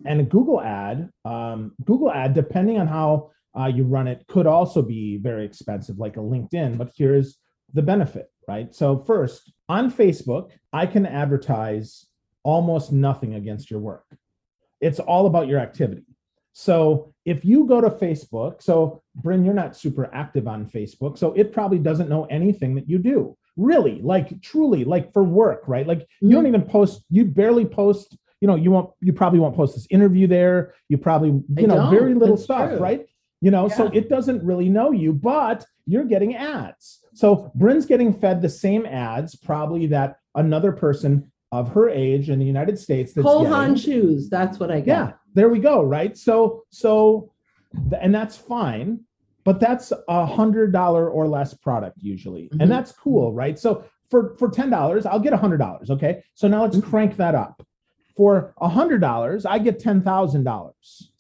and 0.04 0.20
a 0.20 0.24
Google 0.24 0.60
ad, 0.60 1.10
um, 1.24 1.72
Google 1.84 2.10
ad, 2.10 2.34
depending 2.34 2.78
on 2.78 2.86
how 2.86 3.30
uh, 3.58 3.66
you 3.66 3.84
run 3.84 4.08
it, 4.08 4.24
could 4.28 4.46
also 4.46 4.82
be 4.82 5.18
very 5.18 5.44
expensive, 5.44 5.98
like 5.98 6.16
a 6.16 6.20
LinkedIn. 6.20 6.78
But 6.78 6.92
here's 6.96 7.38
the 7.72 7.82
benefit, 7.82 8.30
right? 8.48 8.74
So, 8.74 9.04
first, 9.04 9.52
on 9.68 9.90
Facebook, 9.90 10.50
I 10.72 10.86
can 10.86 11.06
advertise 11.06 12.06
almost 12.42 12.92
nothing 12.92 13.34
against 13.34 13.70
your 13.70 13.80
work. 13.80 14.04
It's 14.80 14.98
all 14.98 15.26
about 15.26 15.48
your 15.48 15.60
activity. 15.60 16.04
So, 16.52 17.14
if 17.24 17.44
you 17.44 17.66
go 17.66 17.80
to 17.80 17.88
Facebook, 17.88 18.62
so 18.62 19.02
Brynne, 19.22 19.44
you're 19.44 19.54
not 19.54 19.76
super 19.76 20.12
active 20.12 20.46
on 20.48 20.66
Facebook, 20.66 21.16
so 21.16 21.32
it 21.32 21.52
probably 21.52 21.78
doesn't 21.78 22.08
know 22.08 22.24
anything 22.24 22.74
that 22.74 22.88
you 22.88 22.98
do. 22.98 23.36
Really, 23.56 24.00
like 24.02 24.40
truly, 24.42 24.84
like 24.84 25.12
for 25.12 25.22
work, 25.22 25.62
right? 25.66 25.86
Like 25.86 26.06
you 26.20 26.30
don't 26.30 26.44
mm. 26.44 26.48
even 26.48 26.62
post, 26.62 27.04
you 27.10 27.24
barely 27.26 27.64
post 27.66 28.16
you 28.42 28.48
know, 28.48 28.56
you 28.56 28.72
won't, 28.72 28.90
you 29.00 29.12
probably 29.12 29.38
won't 29.38 29.54
post 29.54 29.76
this 29.76 29.86
interview 29.88 30.26
there. 30.26 30.74
You 30.88 30.98
probably, 30.98 31.28
you 31.28 31.44
I 31.58 31.66
know, 31.66 31.90
very 31.90 32.12
little 32.12 32.34
That's 32.34 32.44
stuff, 32.44 32.70
true. 32.70 32.78
right? 32.80 33.06
You 33.40 33.52
know, 33.52 33.68
so 33.68 33.86
it 33.92 34.08
doesn't 34.08 34.44
really 34.44 34.68
know 34.68 34.90
you, 34.90 35.12
but 35.12 35.64
you're 35.86 36.04
getting 36.04 36.34
ads. 36.34 36.98
So 37.14 37.52
Brynne's 37.56 37.86
getting 37.86 38.12
fed 38.12 38.42
the 38.42 38.48
same 38.48 38.84
ads, 38.84 39.36
probably 39.36 39.86
that 39.86 40.16
another 40.34 40.72
person 40.72 41.30
of 41.52 41.68
her 41.68 41.88
age 41.88 42.30
in 42.30 42.40
the 42.40 42.44
United 42.44 42.80
States 42.80 43.12
that's 43.12 43.24
Cole 43.24 43.42
getting. 43.42 43.52
Haan 43.52 43.76
shoes. 43.76 44.28
That's 44.28 44.58
what 44.58 44.72
I 44.72 44.80
get. 44.80 44.86
Yeah, 44.86 45.12
there 45.34 45.48
we 45.48 45.58
go. 45.58 45.82
Right. 45.82 46.16
So, 46.16 46.64
so, 46.70 47.30
and 48.00 48.14
that's 48.14 48.36
fine, 48.36 49.00
but 49.44 49.60
that's 49.60 49.92
a 50.08 50.26
hundred 50.26 50.72
dollar 50.72 51.08
or 51.10 51.26
less 51.26 51.54
product 51.54 51.98
usually, 52.02 52.48
Mhm. 52.50 52.62
and 52.62 52.70
that's 52.70 52.92
cool, 52.92 53.32
right? 53.32 53.58
So 53.58 53.84
for 54.10 54.36
for 54.38 54.48
ten 54.50 54.70
dollars, 54.70 55.06
I'll 55.06 55.20
get 55.20 55.32
a 55.32 55.36
hundred 55.38 55.58
dollars. 55.58 55.90
Okay, 55.90 56.22
so 56.34 56.48
now 56.48 56.62
let's 56.62 56.76
Mhm. 56.76 56.84
crank 56.84 57.16
that 57.16 57.34
up. 57.34 57.62
For 58.16 58.52
a 58.60 58.68
hundred 58.68 59.00
dollars, 59.00 59.46
I 59.46 59.58
get 59.58 59.78
ten 59.78 60.02
thousand 60.02 60.44
dollars. 60.44 61.10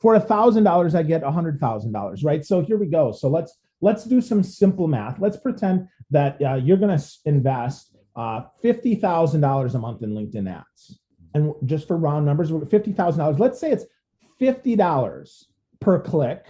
For 0.00 0.14
a 0.14 0.20
thousand 0.20 0.64
dollars, 0.64 0.94
I 0.94 1.02
get 1.02 1.22
a 1.22 1.30
hundred 1.30 1.58
thousand 1.58 1.92
dollars. 1.92 2.22
Right. 2.22 2.44
So 2.44 2.60
here 2.60 2.78
we 2.78 2.86
go. 2.86 3.10
So 3.12 3.28
let's 3.28 3.58
let's 3.80 4.04
do 4.04 4.20
some 4.20 4.42
simple 4.42 4.86
math. 4.86 5.18
Let's 5.18 5.36
pretend 5.36 5.88
that 6.10 6.40
uh, 6.40 6.54
you're 6.54 6.76
going 6.76 6.96
to 6.96 7.04
invest 7.24 7.96
uh, 8.14 8.42
fifty 8.62 8.94
thousand 8.94 9.40
dollars 9.40 9.74
a 9.74 9.78
month 9.78 10.02
in 10.02 10.10
LinkedIn 10.14 10.48
ads 10.48 11.00
and 11.34 11.52
just 11.64 11.86
for 11.88 11.96
round 11.96 12.24
numbers, 12.24 12.50
fifty 12.70 12.92
thousand 12.92 13.18
dollars. 13.18 13.38
Let's 13.38 13.58
say 13.60 13.72
it's 13.72 13.84
fifty 14.38 14.76
dollars 14.76 15.48
per 15.80 15.98
click. 16.00 16.46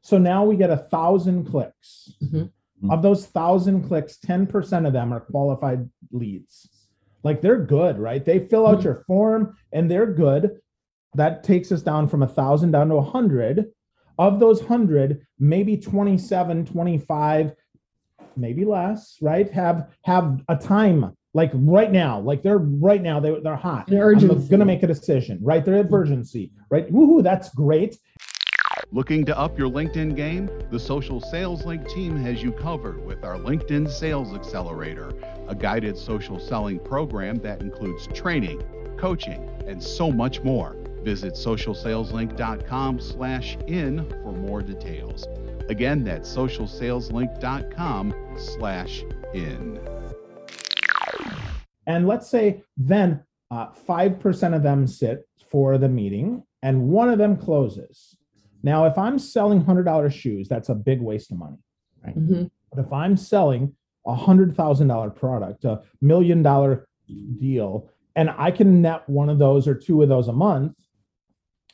So 0.00 0.18
now 0.18 0.44
we 0.44 0.56
get 0.56 0.70
a 0.70 0.76
thousand 0.76 1.44
clicks. 1.44 2.12
Mhm. 2.22 2.50
Of 2.90 3.02
those 3.02 3.26
thousand 3.26 3.84
clicks, 3.84 4.18
ten 4.18 4.46
percent 4.46 4.86
of 4.86 4.92
them 4.92 5.12
are 5.12 5.20
qualified 5.20 5.88
leads. 6.10 6.68
Like 7.22 7.40
they're 7.40 7.62
good, 7.64 7.98
right? 7.98 8.22
They 8.24 8.40
fill 8.40 8.66
out 8.66 8.80
Mhm. 8.80 8.84
your 8.84 8.94
form 9.06 9.56
and 9.72 9.90
they're 9.90 10.12
good. 10.12 10.58
That 11.14 11.42
takes 11.44 11.70
us 11.72 11.82
down 11.82 12.08
from 12.08 12.22
a 12.22 12.26
thousand 12.28 12.72
down 12.72 12.88
to 12.88 12.96
a 12.96 13.02
hundred. 13.02 13.70
Of 14.18 14.38
those 14.38 14.60
hundred, 14.60 15.26
maybe 15.40 15.76
27, 15.76 16.64
25, 16.66 17.54
maybe 18.36 18.64
less, 18.64 19.18
right? 19.22 19.50
Have 19.50 19.96
have 20.02 20.42
a 20.48 20.56
time 20.56 21.16
like 21.34 21.50
right 21.52 21.92
now, 21.92 22.20
like 22.20 22.42
they're 22.42 22.58
right 22.58 23.02
now, 23.02 23.20
they, 23.20 23.38
they're 23.40 23.56
hot. 23.56 23.88
An 23.88 24.00
I'm 24.00 24.48
gonna 24.48 24.64
make 24.64 24.82
a 24.84 24.86
decision, 24.86 25.38
right? 25.42 25.64
They're 25.64 25.74
at 25.78 25.92
urgency, 25.92 26.52
right? 26.70 26.90
Woohoo, 26.90 27.22
that's 27.22 27.50
great. 27.50 27.98
Looking 28.92 29.24
to 29.26 29.36
up 29.36 29.58
your 29.58 29.68
LinkedIn 29.68 30.14
game? 30.14 30.48
The 30.70 30.78
Social 30.78 31.20
Sales 31.20 31.64
Link 31.64 31.88
team 31.88 32.16
has 32.16 32.40
you 32.42 32.52
covered 32.52 33.04
with 33.04 33.24
our 33.24 33.36
LinkedIn 33.36 33.90
Sales 33.90 34.32
Accelerator, 34.32 35.12
a 35.48 35.54
guided 35.54 35.98
social 35.98 36.38
selling 36.38 36.78
program 36.78 37.38
that 37.38 37.60
includes 37.60 38.06
training, 38.14 38.62
coaching, 38.96 39.50
and 39.66 39.82
so 39.82 40.12
much 40.12 40.42
more. 40.42 40.76
Visit 41.02 41.34
socialsaleslink.com 41.34 43.00
slash 43.00 43.56
in 43.66 44.08
for 44.22 44.32
more 44.32 44.62
details. 44.62 45.26
Again, 45.68 46.04
that's 46.04 46.32
socialsaleslink.com 46.32 48.14
slash 48.36 49.02
in. 49.34 49.80
And 51.86 52.06
let's 52.06 52.28
say 52.28 52.62
then 52.76 53.22
uh, 53.50 53.68
5% 53.88 54.56
of 54.56 54.62
them 54.62 54.86
sit 54.86 55.28
for 55.50 55.78
the 55.78 55.88
meeting 55.88 56.42
and 56.62 56.88
one 56.88 57.10
of 57.10 57.18
them 57.18 57.36
closes. 57.36 58.16
Now, 58.62 58.86
if 58.86 58.96
I'm 58.96 59.18
selling 59.18 59.62
$100 59.62 60.10
shoes, 60.12 60.48
that's 60.48 60.70
a 60.70 60.74
big 60.74 61.00
waste 61.00 61.30
of 61.30 61.38
money. 61.38 61.58
Mhm. 62.06 62.50
But 62.70 62.86
if 62.86 62.92
I'm 62.92 63.16
selling 63.16 63.74
a 64.06 64.14
$100,000 64.14 65.10
product, 65.10 65.64
a 65.64 65.82
million 66.00 66.42
dollar 66.42 66.86
deal, 67.38 67.88
and 68.16 68.30
I 68.36 68.50
can 68.50 68.80
net 68.80 69.08
one 69.08 69.28
of 69.28 69.38
those 69.38 69.68
or 69.68 69.74
two 69.74 70.02
of 70.02 70.08
those 70.08 70.28
a 70.28 70.32
month, 70.32 70.74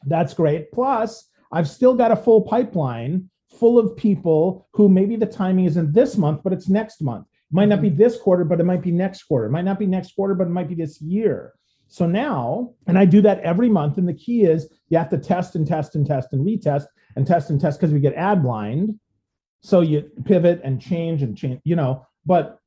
that's 0.07 0.35
great. 0.35 0.73
Plus, 0.73 1.29
I've 1.53 1.69
still 1.69 1.95
got 1.95 2.13
a 2.13 2.17
full 2.17 2.43
pipeline 2.43 3.31
full 3.51 3.79
of 3.79 3.97
people 3.97 4.69
who 4.73 4.89
maybe 4.89 5.17
the 5.17 5.27
timing 5.27 5.65
isn't 5.67 5.93
this 5.93 6.17
month, 6.17 6.41
but 6.43 6.53
it's 6.53 6.69
next 6.69 7.03
month. 7.03 7.27
Might 7.53 7.69
not 7.69 7.83
be 7.83 7.89
mm-hmm. 7.89 7.99
this 7.99 8.17
quarter, 8.17 8.45
but 8.45 8.61
it 8.61 8.65
might 8.65 8.83
be 8.83 8.93
next 8.93 9.25
quarter. 9.25 9.47
It 9.47 9.51
might 9.51 9.65
not 9.65 9.79
be 9.79 9.87
next 9.87 10.15
quarter, 10.15 10.35
but 10.35 10.47
it 10.47 10.51
might 10.51 10.69
be 10.69 10.75
this 10.75 11.01
year. 11.01 11.55
So 11.89 12.07
now, 12.07 12.75
and 12.87 12.97
I 12.97 13.05
do 13.05 13.21
that 13.23 13.41
every 13.41 13.69
month. 13.69 13.99
And 13.99 14.09
the 14.09 14.15
key 14.15 14.45
is 14.45 14.73
you 14.89 14.99
have 14.99 15.11
to 15.11 15.19
test 15.19 15.57
and 15.57 15.67
test 15.67 15.97
and 15.97 16.07
test 16.07 16.33
and 16.33 16.47
retest 16.47 16.87
and 17.17 17.27
test 17.27 17.51
and 17.51 17.61
test 17.61 17.81
because 17.81 17.93
we 17.93 17.99
get 17.99 18.15
ad 18.15 18.43
blind. 18.45 18.99
So 19.63 19.81
you 19.81 20.09
pivot 20.25 20.61
and 20.63 20.81
change 20.81 21.23
and 21.23 21.37
change, 21.37 21.61
you 21.65 21.75
know, 21.75 22.07
but 22.25 22.59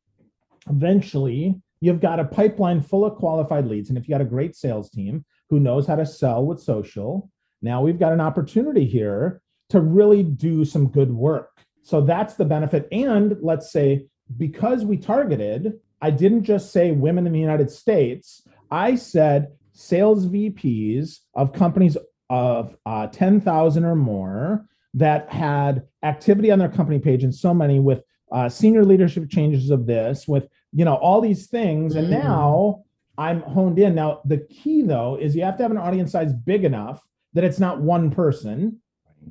eventually 0.70 1.56
you've 1.80 2.02
got 2.02 2.20
a 2.20 2.26
pipeline 2.26 2.82
full 2.82 3.06
of 3.06 3.16
qualified 3.16 3.66
leads. 3.66 3.90
And 3.90 3.98
if 3.98 4.08
you 4.08 4.14
got 4.14 4.22
a 4.22 4.26
great 4.26 4.56
sales 4.56 4.90
team 4.90 5.26
who 5.50 5.60
knows 5.60 5.88
how 5.88 5.96
to 5.96 6.06
sell 6.06 6.46
with 6.46 6.62
social, 6.62 7.30
now 7.62 7.82
we've 7.82 8.00
got 8.00 8.12
an 8.12 8.22
opportunity 8.22 8.86
here 8.86 9.42
to 9.70 9.80
really 9.80 10.22
do 10.22 10.66
some 10.66 10.88
good 10.88 11.12
work. 11.12 11.50
So 11.82 12.02
that's 12.02 12.36
the 12.36 12.46
benefit. 12.46 12.88
And 12.92 13.38
let's 13.42 13.72
say, 13.72 14.06
because 14.38 14.86
we 14.86 14.98
targeted, 14.98 15.80
I 16.02 16.12
didn't 16.12 16.44
just 16.44 16.72
say 16.72 16.92
women 16.92 17.26
in 17.28 17.34
the 17.34 17.40
United 17.40 17.72
States, 17.72 18.48
I 18.72 18.96
said 18.96 19.50
sales 19.74 20.28
VPs 20.28 21.20
of 21.36 21.54
companies 21.54 21.98
of 22.30 22.76
uh, 22.86 23.08
10,000 23.08 23.86
or 23.86 23.96
more 23.96 24.66
that 24.96 25.32
had 25.32 25.84
activity 26.04 26.52
on 26.52 26.60
their 26.60 26.70
company 26.70 27.00
page 27.00 27.24
and 27.24 27.34
so 27.34 27.54
many 27.54 27.80
with 27.80 28.04
uh, 28.32 28.50
senior 28.50 28.84
leadership 28.84 29.30
changes 29.30 29.70
of 29.70 29.86
this, 29.86 30.28
with 30.28 30.48
you 30.72 30.86
know 30.86 30.96
all 30.96 31.22
these 31.22 31.48
things, 31.48 31.96
and 31.96 32.08
Mm. 32.08 32.24
now 32.24 32.84
I'm 33.18 33.42
honed 33.42 33.78
in. 33.78 33.94
Now 33.94 34.22
the 34.26 34.40
key 34.40 34.82
though 34.82 35.18
is 35.22 35.36
you 35.36 35.44
have 35.44 35.58
to 35.58 35.64
have 35.64 35.72
an 35.72 35.78
audience 35.78 36.12
size 36.12 36.34
big 36.34 36.64
enough 36.64 37.02
that 37.34 37.44
it's 37.44 37.60
not 37.60 37.82
one 37.82 38.10
person, 38.10 38.82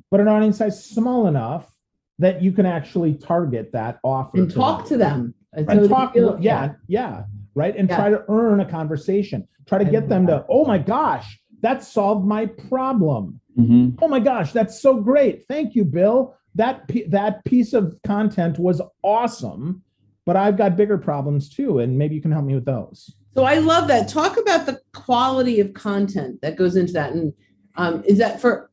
but 0.09 0.21
an 0.21 0.29
audience 0.29 0.57
size 0.57 0.83
small 0.85 1.27
enough 1.27 1.72
that 2.19 2.41
you 2.41 2.51
can 2.51 2.65
actually 2.65 3.13
target 3.15 3.71
that 3.73 3.99
offer 4.03 4.37
And 4.37 4.51
talk 4.53 4.85
to 4.87 4.97
them. 4.97 5.33
And 5.53 5.67
so 5.67 5.71
and 5.79 5.89
talk 5.89 6.13
feel- 6.13 6.37
yeah 6.41 6.73
yeah 6.87 7.23
right 7.55 7.75
and 7.75 7.87
Yeah. 7.87 7.95
try 7.95 8.09
to 8.09 8.23
earn 8.29 8.59
a 8.59 8.65
conversation 8.69 9.47
try 9.67 9.77
to 9.77 9.85
get 9.85 10.09
them 10.09 10.25
to 10.27 10.43
oh 10.49 10.65
my 10.65 10.79
gosh 10.79 11.39
that 11.61 11.83
solved 11.83 12.25
my 12.25 12.47
problem 12.47 13.39
Mhm. 13.57 13.99
oh 14.01 14.07
my 14.07 14.19
gosh 14.19 14.51
that's 14.51 14.81
so 14.81 14.95
great 14.99 15.45
thank 15.47 15.75
you 15.75 15.85
bill 15.85 16.33
that 16.55 16.87
pi- 16.87 17.05
that 17.09 17.45
piece 17.45 17.73
of 17.73 17.95
content 18.03 18.57
was 18.57 18.81
awesome 19.03 19.83
but 20.25 20.35
i've 20.35 20.57
got 20.57 20.75
bigger 20.75 20.97
problems 20.97 21.49
too 21.49 21.77
and 21.77 21.95
maybe 21.99 22.15
you 22.15 22.21
can 22.21 22.31
help 22.31 22.45
me 22.45 22.55
with 22.55 22.65
those 22.65 23.15
So 23.35 23.43
I 23.43 23.55
love 23.59 23.87
that. 23.87 24.07
Talk 24.09 24.37
about 24.37 24.65
the 24.67 24.79
quality 24.93 25.59
of 25.59 25.73
content 25.73 26.41
that 26.43 26.55
goes 26.55 26.75
into 26.75 26.93
that. 26.93 27.13
And 27.13 27.33
um, 27.77 28.03
is 28.05 28.17
that 28.19 28.39
for 28.39 28.69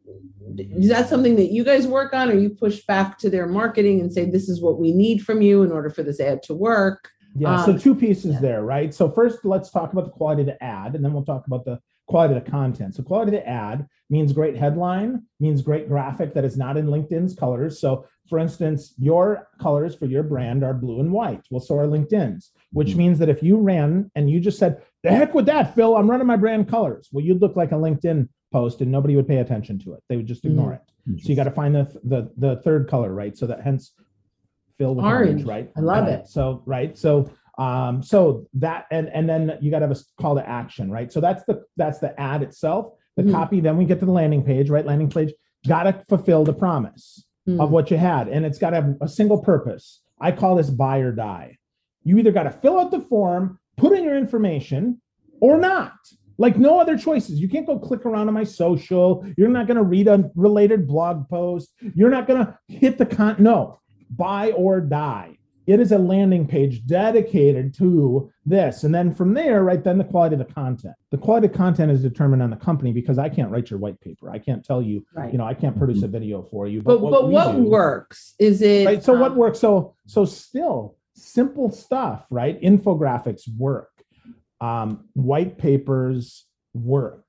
is 0.58 0.88
that 0.88 1.08
something 1.08 1.36
that 1.36 1.50
you 1.52 1.64
guys 1.64 1.86
work 1.86 2.12
on 2.14 2.30
or 2.30 2.34
you 2.34 2.50
push 2.50 2.80
back 2.86 3.18
to 3.18 3.28
their 3.30 3.46
marketing 3.46 4.00
and 4.00 4.12
say 4.12 4.24
this 4.24 4.48
is 4.48 4.60
what 4.60 4.78
we 4.80 4.92
need 4.92 5.22
from 5.24 5.42
you 5.42 5.62
in 5.62 5.70
order 5.72 5.90
for 5.90 6.02
this 6.02 6.20
ad 6.20 6.42
to 6.44 6.54
work? 6.54 7.10
yeah 7.36 7.64
so 7.64 7.72
Um, 7.72 7.78
two 7.78 7.94
pieces 7.94 8.34
yeah. 8.34 8.40
there 8.40 8.62
right 8.64 8.92
so 8.92 9.08
first 9.08 9.44
let's 9.44 9.70
talk 9.70 9.92
about 9.92 10.04
the 10.06 10.10
quality 10.10 10.42
of 10.42 10.46
the 10.46 10.60
ad 10.64 10.96
and 10.96 11.04
then 11.04 11.12
we'll 11.12 11.24
talk 11.24 11.46
about 11.46 11.64
the 11.64 11.78
quality 12.08 12.34
of 12.34 12.44
the 12.44 12.50
content 12.50 12.92
so 12.96 13.04
quality 13.04 13.36
of 13.36 13.42
the 13.44 13.48
ad 13.48 13.86
means 14.08 14.32
great 14.32 14.56
headline 14.56 15.22
means 15.38 15.62
great 15.62 15.86
graphic 15.88 16.34
that 16.34 16.44
is 16.44 16.56
not 16.56 16.76
in 16.76 16.86
linkedin's 16.88 17.32
colors 17.36 17.78
so 17.80 18.04
for 18.28 18.40
instance 18.40 18.94
your 18.98 19.46
colors 19.60 19.94
for 19.94 20.06
your 20.06 20.24
brand 20.24 20.64
are 20.64 20.74
blue 20.74 20.98
and 20.98 21.12
white 21.12 21.42
well 21.52 21.60
so 21.60 21.78
are 21.78 21.86
linkedin's 21.86 22.50
which 22.72 22.90
Mhm. 22.94 22.96
means 22.96 23.18
that 23.20 23.28
if 23.28 23.44
you 23.44 23.58
ran 23.58 24.10
and 24.16 24.28
you 24.28 24.40
just 24.40 24.58
said 24.58 24.82
the 25.04 25.10
heck 25.10 25.32
with 25.32 25.46
that 25.46 25.72
phil 25.76 25.96
i'm 25.96 26.10
running 26.10 26.26
my 26.26 26.36
brand 26.36 26.68
colors 26.68 27.08
well 27.12 27.24
you'd 27.24 27.40
look 27.40 27.54
like 27.54 27.70
a 27.70 27.76
linkedin 27.76 28.28
post 28.52 28.80
and 28.80 28.90
nobody 28.90 29.16
would 29.16 29.28
pay 29.28 29.38
attention 29.38 29.78
to 29.80 29.94
it. 29.94 30.02
They 30.08 30.16
would 30.16 30.26
just 30.26 30.44
ignore 30.44 30.72
it. 30.72 30.82
So 31.22 31.28
you 31.28 31.36
got 31.36 31.44
to 31.44 31.50
find 31.50 31.74
the, 31.74 31.84
the 32.04 32.30
the 32.36 32.56
third 32.62 32.88
color 32.88 33.12
right? 33.12 33.36
So 33.36 33.46
that 33.46 33.62
hence 33.62 33.92
fill 34.78 34.94
with 34.94 35.04
orange, 35.04 35.28
Orange. 35.28 35.44
right? 35.44 35.72
I 35.76 35.80
love 35.80 36.04
Right. 36.04 36.20
it. 36.20 36.28
so 36.28 36.62
right? 36.66 36.96
So 36.96 37.30
um 37.58 38.02
so 38.02 38.46
that 38.54 38.86
and 38.90 39.08
and 39.08 39.28
then 39.28 39.58
you 39.60 39.70
got 39.70 39.80
to 39.80 39.88
have 39.88 39.96
a 39.96 40.00
call 40.22 40.34
to 40.36 40.48
action 40.48 40.90
right? 40.90 41.12
So 41.12 41.20
that's 41.20 41.44
the 41.44 41.64
that's 41.76 41.98
the 41.98 42.18
ad 42.20 42.42
itself. 42.42 42.92
The 43.16 43.22
Mhm. 43.24 43.32
copy 43.32 43.60
then 43.60 43.76
we 43.76 43.84
get 43.84 43.98
to 44.00 44.06
the 44.06 44.12
landing 44.12 44.42
page 44.44 44.70
right? 44.70 44.84
Landing 44.86 45.10
page 45.10 45.32
got 45.66 45.84
to 45.84 46.04
fulfill 46.08 46.44
the 46.44 46.52
promise 46.54 47.24
Hmm. 47.46 47.58
of 47.60 47.70
what 47.70 47.90
you 47.90 47.96
had. 47.96 48.28
And 48.28 48.44
it's 48.44 48.58
got 48.58 48.70
to 48.70 48.76
have 48.76 48.96
a 49.00 49.08
single 49.08 49.40
purpose. 49.42 50.02
I 50.20 50.30
call 50.32 50.56
this 50.56 50.68
buy 50.70 50.98
or 50.98 51.10
die. 51.12 51.56
You 52.04 52.18
either 52.18 52.32
got 52.32 52.42
to 52.44 52.50
fill 52.50 52.78
out 52.78 52.90
the 52.90 53.00
form 53.00 53.58
put 53.78 53.96
in 53.96 54.04
your 54.04 54.16
information 54.16 55.00
or 55.40 55.56
not 55.58 55.94
Like 56.40 56.56
no 56.56 56.80
other 56.80 56.96
choices. 56.96 57.38
You 57.38 57.50
can't 57.50 57.66
go 57.66 57.78
click 57.78 58.06
around 58.06 58.28
on 58.28 58.34
my 58.34 58.44
social. 58.44 59.30
You're 59.36 59.50
not 59.50 59.66
going 59.66 59.76
to 59.76 59.82
read 59.82 60.08
a 60.08 60.30
related 60.34 60.88
blog 60.88 61.28
post. 61.28 61.74
You're 61.94 62.08
not 62.08 62.26
going 62.26 62.46
to 62.46 62.58
hit 62.66 62.96
the 62.96 63.04
con. 63.04 63.36
No, 63.38 63.78
buy 64.08 64.52
or 64.52 64.80
die. 64.80 65.36
It 65.66 65.80
is 65.80 65.92
a 65.92 65.98
landing 65.98 66.48
page 66.48 66.86
dedicated 66.86 67.74
to 67.74 68.32
this. 68.46 68.84
And 68.84 68.94
then 68.94 69.14
from 69.14 69.34
there, 69.34 69.62
right, 69.62 69.84
then 69.84 69.98
the 69.98 70.04
quality 70.04 70.34
of 70.34 70.38
the 70.38 70.52
content. 70.52 70.94
The 71.10 71.18
quality 71.18 71.48
of 71.48 71.52
content 71.52 71.92
is 71.92 72.00
determined 72.00 72.42
on 72.42 72.48
the 72.48 72.56
company 72.56 72.92
because 72.92 73.18
I 73.18 73.28
can't 73.28 73.50
write 73.50 73.68
your 73.68 73.78
white 73.78 74.00
paper. 74.00 74.30
I 74.30 74.38
can't 74.38 74.64
tell 74.64 74.80
you, 74.80 75.04
right. 75.14 75.30
you 75.30 75.36
know, 75.36 75.44
I 75.44 75.52
can't 75.52 75.76
produce 75.76 76.02
a 76.02 76.08
video 76.08 76.42
for 76.42 76.66
you. 76.66 76.80
But, 76.80 76.94
but 76.94 77.00
what, 77.02 77.12
but 77.12 77.26
what 77.28 77.56
do, 77.56 77.64
works? 77.64 78.34
Is 78.38 78.62
it 78.62 78.86
right? 78.86 79.04
So 79.04 79.12
um, 79.12 79.20
what 79.20 79.36
works? 79.36 79.60
So 79.60 79.94
so 80.06 80.24
still 80.24 80.96
simple 81.14 81.70
stuff, 81.70 82.24
right? 82.30 82.60
Infographics 82.62 83.42
work. 83.58 83.90
Um, 84.60 85.08
white 85.14 85.58
papers 85.58 86.46
work. 86.74 87.24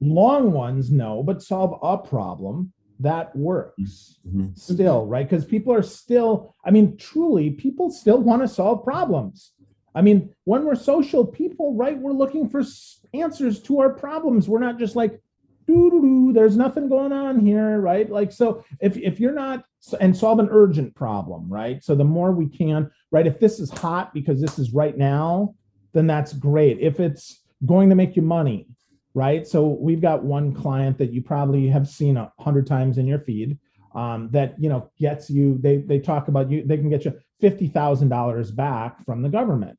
Long 0.00 0.52
ones, 0.52 0.90
no, 0.90 1.22
but 1.22 1.42
solve 1.42 1.78
a 1.82 1.98
problem 1.98 2.72
that 3.00 3.34
works 3.34 4.18
mm-hmm. 4.26 4.48
still, 4.54 5.06
right? 5.06 5.28
Because 5.28 5.44
people 5.44 5.72
are 5.72 5.82
still, 5.82 6.54
I 6.64 6.70
mean, 6.70 6.96
truly, 6.96 7.50
people 7.50 7.90
still 7.90 8.18
want 8.18 8.42
to 8.42 8.48
solve 8.48 8.84
problems. 8.84 9.52
I 9.94 10.02
mean, 10.02 10.34
when 10.44 10.64
we're 10.64 10.74
social 10.74 11.26
people, 11.26 11.74
right, 11.74 11.98
we're 11.98 12.12
looking 12.12 12.48
for 12.48 12.62
answers 13.12 13.60
to 13.62 13.80
our 13.80 13.90
problems. 13.90 14.48
We're 14.48 14.60
not 14.60 14.78
just 14.78 14.96
like, 14.96 15.20
doo 15.66 15.90
doo 15.90 16.00
doo, 16.00 16.32
there's 16.32 16.56
nothing 16.56 16.88
going 16.88 17.12
on 17.12 17.40
here, 17.40 17.80
right? 17.80 18.10
Like, 18.10 18.32
so 18.32 18.64
if, 18.80 18.96
if 18.96 19.20
you're 19.20 19.32
not, 19.32 19.64
and 20.00 20.16
solve 20.16 20.38
an 20.38 20.48
urgent 20.50 20.94
problem, 20.94 21.48
right? 21.52 21.82
So 21.82 21.94
the 21.94 22.04
more 22.04 22.30
we 22.32 22.48
can, 22.48 22.90
right, 23.10 23.26
if 23.26 23.40
this 23.40 23.58
is 23.58 23.70
hot 23.70 24.14
because 24.14 24.40
this 24.40 24.58
is 24.58 24.72
right 24.72 24.96
now, 24.96 25.54
then 25.92 26.06
that's 26.06 26.32
great. 26.32 26.78
If 26.80 27.00
it's 27.00 27.42
going 27.64 27.88
to 27.90 27.94
make 27.94 28.16
you 28.16 28.22
money, 28.22 28.68
right? 29.14 29.46
So 29.46 29.66
we've 29.66 30.00
got 30.00 30.24
one 30.24 30.54
client 30.54 30.98
that 30.98 31.12
you 31.12 31.22
probably 31.22 31.68
have 31.68 31.88
seen 31.88 32.16
a 32.16 32.32
hundred 32.38 32.66
times 32.66 32.98
in 32.98 33.06
your 33.06 33.18
feed 33.18 33.58
um, 33.94 34.30
that 34.32 34.54
you 34.58 34.68
know 34.68 34.90
gets 34.98 35.30
you. 35.30 35.58
They 35.58 35.78
they 35.78 35.98
talk 35.98 36.28
about 36.28 36.50
you. 36.50 36.64
They 36.64 36.76
can 36.76 36.88
get 36.88 37.04
you 37.04 37.18
fifty 37.40 37.68
thousand 37.68 38.08
dollars 38.08 38.50
back 38.50 39.04
from 39.04 39.22
the 39.22 39.28
government, 39.28 39.78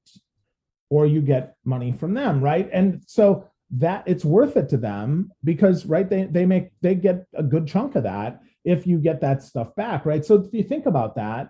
or 0.89 1.05
you 1.05 1.21
get 1.21 1.55
money 1.65 1.91
from 1.91 2.13
them, 2.13 2.41
right? 2.41 2.69
And 2.71 3.01
so 3.07 3.49
that 3.71 4.03
it's 4.05 4.23
worth 4.23 4.55
it 4.55 4.69
to 4.69 4.77
them 4.77 5.31
because 5.43 5.85
right 5.85 6.07
they 6.07 6.25
they 6.25 6.45
make 6.45 6.69
they 6.81 6.93
get 6.93 7.25
a 7.33 7.41
good 7.41 7.67
chunk 7.67 7.95
of 7.95 8.03
that 8.03 8.39
if 8.63 8.85
you 8.85 8.99
get 8.99 9.19
that 9.21 9.41
stuff 9.41 9.75
back, 9.75 10.05
right? 10.05 10.23
So 10.23 10.35
if 10.35 10.53
you 10.53 10.63
think 10.63 10.85
about 10.85 11.15
that, 11.15 11.49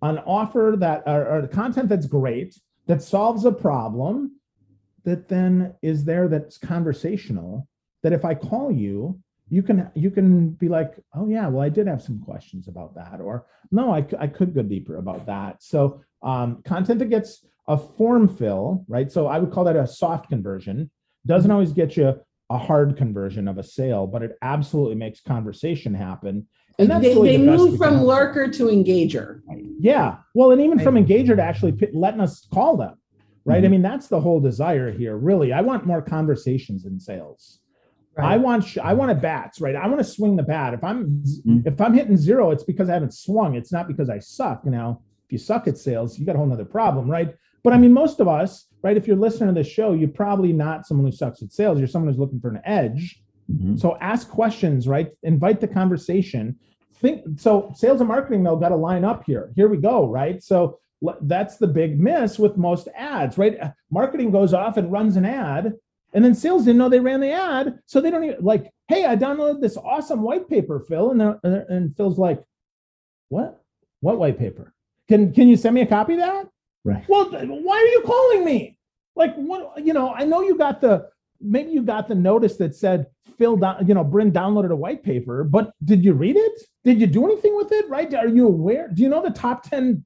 an 0.00 0.18
offer 0.18 0.76
that 0.78 1.02
or, 1.06 1.26
or 1.26 1.46
content 1.48 1.88
that's 1.88 2.06
great 2.06 2.56
that 2.86 3.02
solves 3.02 3.44
a 3.44 3.52
problem 3.52 4.38
that 5.04 5.28
then 5.28 5.74
is 5.82 6.04
there 6.04 6.28
that's 6.28 6.58
conversational 6.58 7.68
that 8.02 8.12
if 8.12 8.24
I 8.24 8.34
call 8.34 8.70
you, 8.70 9.20
you 9.50 9.62
can 9.62 9.90
you 9.94 10.10
can 10.10 10.50
be 10.50 10.68
like, 10.68 10.94
oh 11.14 11.28
yeah, 11.28 11.48
well 11.48 11.62
I 11.62 11.68
did 11.68 11.86
have 11.86 12.02
some 12.02 12.20
questions 12.20 12.68
about 12.68 12.94
that, 12.94 13.20
or 13.20 13.46
no, 13.70 13.94
I, 13.94 14.06
I 14.18 14.26
could 14.26 14.54
go 14.54 14.62
deeper 14.62 14.96
about 14.96 15.26
that. 15.26 15.62
So 15.62 16.02
um, 16.22 16.62
content 16.62 16.98
that 17.00 17.10
gets 17.10 17.44
a 17.68 17.76
form 17.76 18.28
fill, 18.28 18.84
right? 18.88 19.10
So 19.10 19.26
I 19.26 19.38
would 19.38 19.52
call 19.52 19.64
that 19.64 19.76
a 19.76 19.86
soft 19.86 20.28
conversion. 20.28 20.90
Doesn't 21.26 21.50
always 21.50 21.72
get 21.72 21.96
you 21.96 22.20
a 22.50 22.58
hard 22.58 22.96
conversion 22.96 23.48
of 23.48 23.58
a 23.58 23.62
sale, 23.62 24.06
but 24.06 24.22
it 24.22 24.36
absolutely 24.42 24.96
makes 24.96 25.20
conversation 25.20 25.94
happen. 25.94 26.46
And 26.78 26.90
that's 26.90 27.02
they, 27.02 27.14
really 27.14 27.36
they 27.36 27.44
the 27.44 27.52
move 27.56 27.78
from 27.78 28.02
lurker 28.02 28.48
to 28.50 28.64
engager. 28.64 29.40
Yeah. 29.78 30.16
Well, 30.34 30.50
and 30.50 30.60
even 30.60 30.78
from 30.80 30.96
engager 30.96 31.36
to 31.36 31.42
actually 31.42 31.78
letting 31.92 32.20
us 32.20 32.46
call 32.52 32.76
them 32.76 32.96
right? 33.44 33.58
Mm-hmm. 33.58 33.66
I 33.66 33.68
mean, 33.68 33.82
that's 33.82 34.08
the 34.08 34.20
whole 34.20 34.40
desire 34.40 34.90
here. 34.90 35.16
Really, 35.16 35.52
I 35.52 35.60
want 35.60 35.86
more 35.86 36.02
conversations 36.02 36.84
in 36.86 36.98
sales. 36.98 37.60
Right. 38.16 38.34
I 38.34 38.36
want 38.36 38.64
sh- 38.64 38.78
I 38.78 38.94
want 38.94 39.10
a 39.10 39.14
bats, 39.14 39.60
right? 39.60 39.74
I 39.74 39.86
want 39.88 39.98
to 39.98 40.04
swing 40.04 40.36
the 40.36 40.42
bat. 40.42 40.72
If 40.72 40.84
I'm 40.84 41.06
mm-hmm. 41.06 41.66
if 41.66 41.80
I'm 41.80 41.94
hitting 41.94 42.16
zero, 42.16 42.50
it's 42.50 42.62
because 42.62 42.88
I 42.88 42.94
haven't 42.94 43.14
swung. 43.14 43.56
It's 43.56 43.72
not 43.72 43.88
because 43.88 44.08
I 44.08 44.20
suck. 44.20 44.62
You 44.64 44.70
Now, 44.70 45.02
if 45.26 45.32
you 45.32 45.38
suck 45.38 45.66
at 45.66 45.76
sales, 45.76 46.18
you 46.18 46.24
got 46.24 46.36
a 46.36 46.38
whole 46.38 46.46
nother 46.46 46.64
problem, 46.64 47.10
right? 47.10 47.34
But 47.64 47.72
I 47.72 47.78
mean, 47.78 47.92
most 47.92 48.20
of 48.20 48.28
us, 48.28 48.66
right? 48.82 48.96
If 48.96 49.08
you're 49.08 49.16
listening 49.16 49.48
to 49.48 49.60
this 49.60 49.70
show, 49.70 49.94
you're 49.94 50.08
probably 50.08 50.52
not 50.52 50.86
someone 50.86 51.06
who 51.06 51.12
sucks 51.12 51.42
at 51.42 51.52
sales. 51.52 51.78
You're 51.78 51.88
someone 51.88 52.12
who's 52.12 52.20
looking 52.20 52.40
for 52.40 52.50
an 52.50 52.60
edge. 52.64 53.20
Mm-hmm. 53.52 53.76
So 53.76 53.96
ask 54.00 54.28
questions, 54.28 54.88
right? 54.88 55.10
Invite 55.22 55.60
the 55.60 55.68
conversation. 55.68 56.56
Think 56.94 57.38
so. 57.38 57.72
Sales 57.74 58.00
and 58.00 58.08
marketing 58.08 58.44
though 58.44 58.56
got 58.56 58.70
to 58.70 58.76
line 58.76 59.04
up 59.04 59.24
here. 59.24 59.52
Here 59.54 59.68
we 59.68 59.76
go, 59.76 60.08
right? 60.08 60.42
So 60.42 60.78
that's 61.22 61.58
the 61.58 61.66
big 61.66 62.00
miss 62.00 62.38
with 62.38 62.56
most 62.56 62.88
ads, 62.96 63.36
right? 63.36 63.58
Marketing 63.90 64.30
goes 64.30 64.54
off 64.54 64.76
and 64.78 64.90
runs 64.90 65.16
an 65.16 65.26
ad, 65.26 65.74
and 66.14 66.24
then 66.24 66.34
sales 66.34 66.64
didn't 66.64 66.78
know 66.78 66.88
they 66.88 67.00
ran 67.00 67.20
the 67.20 67.32
ad, 67.32 67.78
so 67.84 68.00
they 68.00 68.10
don't 68.10 68.24
even 68.24 68.42
like, 68.42 68.70
hey, 68.88 69.04
I 69.04 69.16
downloaded 69.16 69.60
this 69.60 69.76
awesome 69.76 70.22
white 70.22 70.48
paper, 70.48 70.80
Phil, 70.80 71.10
and 71.10 71.38
and 71.42 71.96
Phil's 71.96 72.18
like, 72.18 72.42
what? 73.28 73.60
What 74.00 74.18
white 74.18 74.38
paper? 74.38 74.72
Can 75.08 75.32
can 75.32 75.48
you 75.48 75.56
send 75.56 75.74
me 75.74 75.82
a 75.82 75.86
copy 75.86 76.14
of 76.14 76.20
that? 76.20 76.48
Right. 76.84 77.04
Well, 77.08 77.30
why 77.30 77.76
are 77.76 77.86
you 77.86 78.02
calling 78.06 78.44
me? 78.44 78.78
Like, 79.16 79.34
what? 79.34 79.84
You 79.84 79.92
know, 79.92 80.14
I 80.14 80.24
know 80.24 80.40
you 80.40 80.56
got 80.56 80.80
the 80.80 81.08
maybe 81.40 81.70
you 81.70 81.82
got 81.82 82.08
the 82.08 82.14
notice 82.14 82.56
that 82.56 82.74
said 82.74 83.06
Phil, 83.38 83.58
you 83.86 83.94
know, 83.94 84.04
Brynne 84.04 84.32
downloaded 84.32 84.70
a 84.70 84.76
white 84.76 85.02
paper, 85.02 85.44
but 85.44 85.72
did 85.84 86.04
you 86.04 86.12
read 86.12 86.36
it? 86.36 86.62
Did 86.84 87.00
you 87.00 87.06
do 87.06 87.24
anything 87.24 87.56
with 87.56 87.72
it? 87.72 87.88
Right? 87.88 88.12
Are 88.14 88.28
you 88.28 88.46
aware? 88.46 88.88
Do 88.88 89.02
you 89.02 89.08
know 89.08 89.22
the 89.22 89.30
top 89.30 89.62
ten 89.68 90.04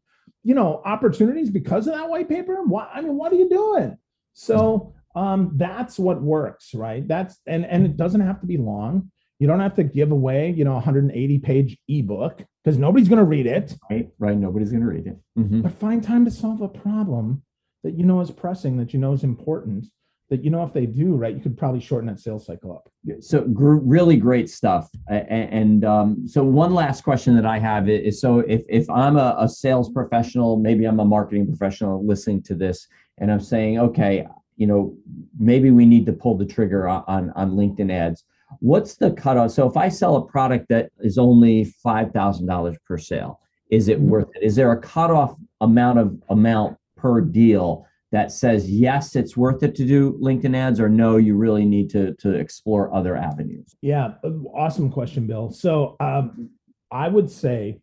you 0.49 0.55
know 0.55 0.81
opportunities 0.85 1.51
because 1.51 1.87
of 1.87 1.95
that 1.95 2.09
white 2.09 2.29
paper 2.29 2.63
what 2.63 2.89
i 2.95 3.01
mean 3.01 3.17
what 3.17 3.33
are 3.33 3.37
you 3.37 3.49
doing 3.49 3.97
so 4.33 4.95
um 5.15 5.53
that's 5.57 5.99
what 5.99 6.23
works 6.23 6.75
right 6.75 7.07
that's 7.07 7.39
and 7.47 7.67
and 7.67 7.85
it 7.85 7.97
doesn't 7.97 8.23
have 8.23 8.41
to 8.41 8.47
be 8.47 8.57
long 8.57 9.11
you 9.39 9.47
don't 9.47 9.61
have 9.61 9.75
to 9.75 9.85
give 9.85 10.11
away 10.11 10.51
you 10.51 10.65
know 10.65 10.73
180 10.73 11.39
page 11.41 11.79
ebook 11.89 12.43
because 12.65 12.79
nobody's 12.79 13.09
going 13.09 13.19
to 13.19 13.25
read 13.25 13.47
it 13.47 13.75
right 13.91 14.09
right 14.19 14.37
nobody's 14.37 14.71
going 14.71 14.83
to 14.83 14.89
read 14.89 15.07
it 15.07 15.19
mm-hmm. 15.39 15.61
but 15.61 15.73
find 15.73 16.03
time 16.03 16.25
to 16.25 16.31
solve 16.31 16.63
a 16.63 16.69
problem 16.69 17.43
that 17.85 17.93
you 17.93 18.05
know 18.05 18.21
is 18.21 18.31
pressing 18.31 18.79
that 18.79 18.95
you 18.95 18.99
know 18.99 19.13
is 19.13 19.25
important 19.25 19.87
that 20.31 20.45
you 20.45 20.51
know 20.51 20.63
if 20.63 20.73
they 20.73 20.87
do 20.87 21.15
right 21.15 21.35
you 21.35 21.41
could 21.41 21.57
probably 21.57 21.81
shorten 21.81 22.09
that 22.09 22.21
sales 22.21 22.47
cycle 22.47 22.73
up. 22.73 22.91
So 23.21 23.45
really 23.47 24.17
great 24.17 24.51
stuff 24.51 24.91
and, 25.09 25.29
and 25.31 25.85
um, 25.85 26.29
so 26.29 26.45
one 26.45 26.75
last 26.75 27.03
question 27.03 27.35
that 27.37 27.47
i 27.47 27.59
have 27.59 27.89
is 27.89 28.21
so 28.21 28.41
if, 28.41 28.63
if 28.69 28.89
i'm 28.91 29.17
a, 29.17 29.37
a, 29.39 29.49
sales 29.49 29.91
professional 29.91 30.57
maybe 30.57 30.85
i'm 30.85 31.01
a 31.01 31.05
marketing 31.05 31.47
professional 31.47 32.05
listening 32.07 32.43
to 32.43 32.55
this 32.55 32.89
and 33.19 33.33
i'm 33.33 33.41
saying 33.41 33.79
okay 33.79 34.27
you 34.57 34.67
know 34.67 34.95
maybe 35.39 35.71
we 35.71 35.87
need 35.87 36.05
to 36.07 36.13
pull 36.13 36.37
the 36.37 36.47
trigger 36.47 36.89
on 36.89 37.31
on 37.35 37.53
linkedin 37.53 37.91
ads 37.91 38.25
what's 38.61 38.97
the 38.97 39.11
cutoff? 39.13 39.51
So 39.53 39.69
if 39.69 39.77
i 39.77 39.89
sell 39.89 40.17
a 40.17 40.25
product 40.27 40.69
that 40.69 40.91
is 41.01 41.19
only 41.19 41.73
$5000 41.85 42.77
per 42.87 42.99
sale 42.99 43.41
is 43.71 43.89
it 43.89 43.99
mm-hmm. 43.99 44.11
worth 44.11 44.29
it? 44.35 44.43
Is 44.43 44.57
there 44.57 44.73
a 44.73 44.81
cutoff 44.81 45.35
amount 45.61 45.99
of 45.99 46.17
amount 46.31 46.77
per 46.97 47.21
deal 47.21 47.87
that 48.11 48.33
says 48.33 48.71
yes 48.71 49.17
it's 49.17 49.37
worth 49.37 49.63
it 49.63 49.75
to 49.75 49.85
do 49.85 50.19
linkedin 50.21 50.57
ads 50.57 50.81
or 50.81 50.89
no 50.89 51.17
you 51.17 51.37
really 51.37 51.65
need 51.65 51.91
to 51.91 52.15
to 52.15 52.33
explore 52.33 52.93
other 52.95 53.17
avenues? 53.17 53.77
Yeah 53.83 54.15
awesome 54.55 54.91
question 54.91 55.27
bill. 55.27 55.51
So 55.51 55.97
um, 56.01 56.51
i 56.91 57.09
would 57.09 57.31
say 57.31 57.81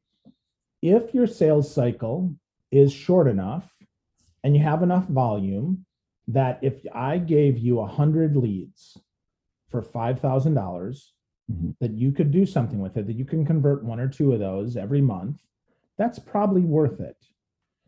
if 0.82 1.14
your 1.14 1.28
sales 1.28 1.74
cycle 1.74 2.34
is 2.72 2.92
short 2.92 3.28
enough 3.28 3.70
and 4.44 4.56
you 4.56 4.62
have 4.62 4.84
enough 4.84 5.08
volume 5.08 5.86
that 6.28 6.60
if 6.62 6.74
i 6.94 7.18
gave 7.18 7.58
you 7.58 7.76
100 7.76 8.36
leads 8.36 8.98
for 9.70 9.82
$5000 9.82 10.54
mm-hmm. 10.54 11.70
that 11.80 11.92
you 11.92 12.12
could 12.12 12.32
do 12.32 12.46
something 12.46 12.80
with 12.80 12.98
it 12.98 13.08
that 13.08 13.16
you 13.16 13.26
can 13.26 13.46
convert 13.46 13.84
one 13.84 14.00
or 14.00 14.08
two 14.08 14.34
of 14.34 14.40
those 14.40 14.78
every 14.78 15.02
month 15.02 15.42
that's 15.98 16.20
probably 16.20 16.62
worth 16.62 17.00
it 17.00 17.18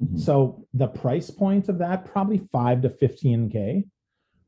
Mm-hmm. 0.04 0.18
So 0.18 0.66
the 0.74 0.88
price 0.88 1.30
point 1.30 1.70
of 1.70 1.80
that 1.80 2.06
probably 2.06 2.40
5 2.52 2.82
to 2.84 2.90
15k, 2.90 3.88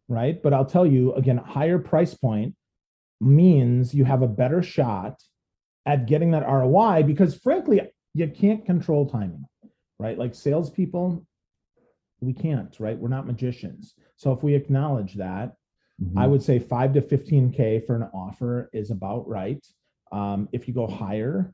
right? 0.08 0.42
But 0.42 0.54
I'll 0.54 0.66
tell 0.66 0.86
you 0.86 1.14
again, 1.14 1.38
higher 1.38 1.80
price 1.80 2.14
point 2.14 2.56
means 3.20 3.94
you 3.94 4.06
have 4.06 4.22
a 4.22 4.28
better 4.28 4.62
shot 4.62 5.22
at 5.86 6.06
getting 6.06 6.32
that 6.32 6.48
ROI 6.48 7.04
because 7.04 7.36
frankly, 7.36 7.82
you 8.14 8.28
can't 8.28 8.66
control 8.66 9.10
timing, 9.10 9.46
right? 9.98 10.18
Like 10.18 10.36
salespeople, 10.36 11.26
we 12.22 12.34
can't, 12.34 12.76
right? 12.80 12.98
We're 12.98 13.10
not 13.10 13.28
magicians. 13.28 13.96
So 14.18 14.32
if 14.34 14.44
we 14.44 14.54
acknowledge 14.54 15.16
that, 15.16 15.54
mm-hmm. 16.02 16.18
I 16.18 16.28
would 16.28 16.44
say 16.44 16.60
five 16.60 16.94
to 16.94 17.02
15K 17.02 17.86
for 17.86 17.96
an 17.96 18.04
offer 18.14 18.70
is 18.74 18.92
about 18.92 19.28
right. 19.28 19.66
Um, 20.12 20.50
if 20.52 20.68
you 20.68 20.74
go 20.74 20.88
higher 20.88 21.54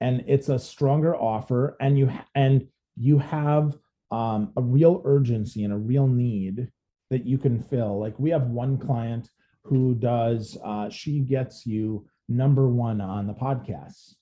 and 0.00 0.24
it's 0.26 0.48
a 0.48 0.58
stronger 0.58 1.16
offer 1.16 1.76
and 1.80 1.98
you, 1.98 2.12
and 2.34 2.68
you 2.96 3.18
have 3.18 3.76
um, 4.10 4.52
a 4.56 4.62
real 4.62 5.02
urgency 5.04 5.64
and 5.64 5.72
a 5.72 5.76
real 5.76 6.06
need 6.06 6.68
that 7.10 7.26
you 7.26 7.38
can 7.38 7.62
fill. 7.62 7.98
Like 7.98 8.18
we 8.18 8.30
have 8.30 8.48
one 8.48 8.78
client 8.78 9.30
who 9.62 9.94
does, 9.94 10.56
uh, 10.64 10.88
she 10.88 11.20
gets 11.20 11.66
you 11.66 12.06
number 12.28 12.68
one 12.68 13.00
on 13.00 13.26
the 13.26 13.34
podcast. 13.34 14.14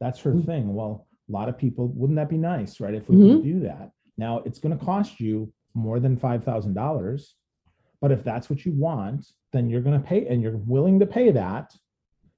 That's 0.00 0.20
her 0.20 0.32
mm-hmm. 0.32 0.46
thing. 0.46 0.74
Well, 0.74 1.06
a 1.28 1.32
lot 1.32 1.48
of 1.48 1.58
people, 1.58 1.88
wouldn't 1.88 2.16
that 2.16 2.28
be 2.28 2.38
nice, 2.38 2.80
right? 2.80 2.94
If 2.94 3.08
we 3.08 3.16
mm-hmm. 3.16 3.36
could 3.36 3.44
do 3.44 3.60
that. 3.60 3.90
Now 4.18 4.42
it's 4.44 4.58
going 4.58 4.76
to 4.76 4.84
cost 4.84 5.20
you 5.20 5.52
more 5.74 6.00
than 6.00 6.16
$5,000, 6.16 7.26
But 8.00 8.12
if 8.12 8.24
that's 8.24 8.48
what 8.48 8.64
you 8.64 8.72
want, 8.72 9.26
then 9.52 9.68
you're 9.68 9.82
going 9.82 10.00
to 10.00 10.06
pay 10.06 10.26
and 10.26 10.42
you're 10.42 10.56
willing 10.56 11.00
to 11.00 11.06
pay 11.06 11.30
that. 11.32 11.74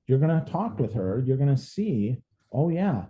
You're 0.06 0.18
going 0.18 0.44
to 0.44 0.50
talk 0.50 0.78
with 0.78 0.94
her. 0.94 1.22
You're 1.24 1.36
going 1.36 1.54
to 1.54 1.60
see, 1.60 2.18
oh 2.52 2.68
yeah, 2.68 3.06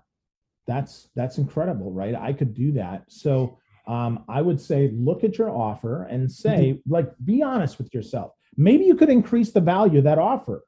that's 0.68 1.08
that's 1.16 1.38
incredible, 1.38 1.90
right? 1.90 2.14
I 2.14 2.32
could 2.32 2.54
do 2.54 2.70
that. 2.72 3.04
So 3.08 3.58
um, 3.88 4.24
I 4.28 4.42
would 4.42 4.60
say 4.60 4.90
look 4.92 5.24
at 5.24 5.38
your 5.38 5.50
offer 5.50 6.04
and 6.04 6.30
say, 6.30 6.74
mm-hmm. 6.74 6.92
like, 6.92 7.10
be 7.24 7.42
honest 7.42 7.78
with 7.78 7.92
yourself. 7.92 8.32
Maybe 8.56 8.84
you 8.84 8.94
could 8.94 9.08
increase 9.08 9.50
the 9.50 9.62
value 9.62 9.98
of 9.98 10.04
that 10.04 10.18
offer, 10.18 10.62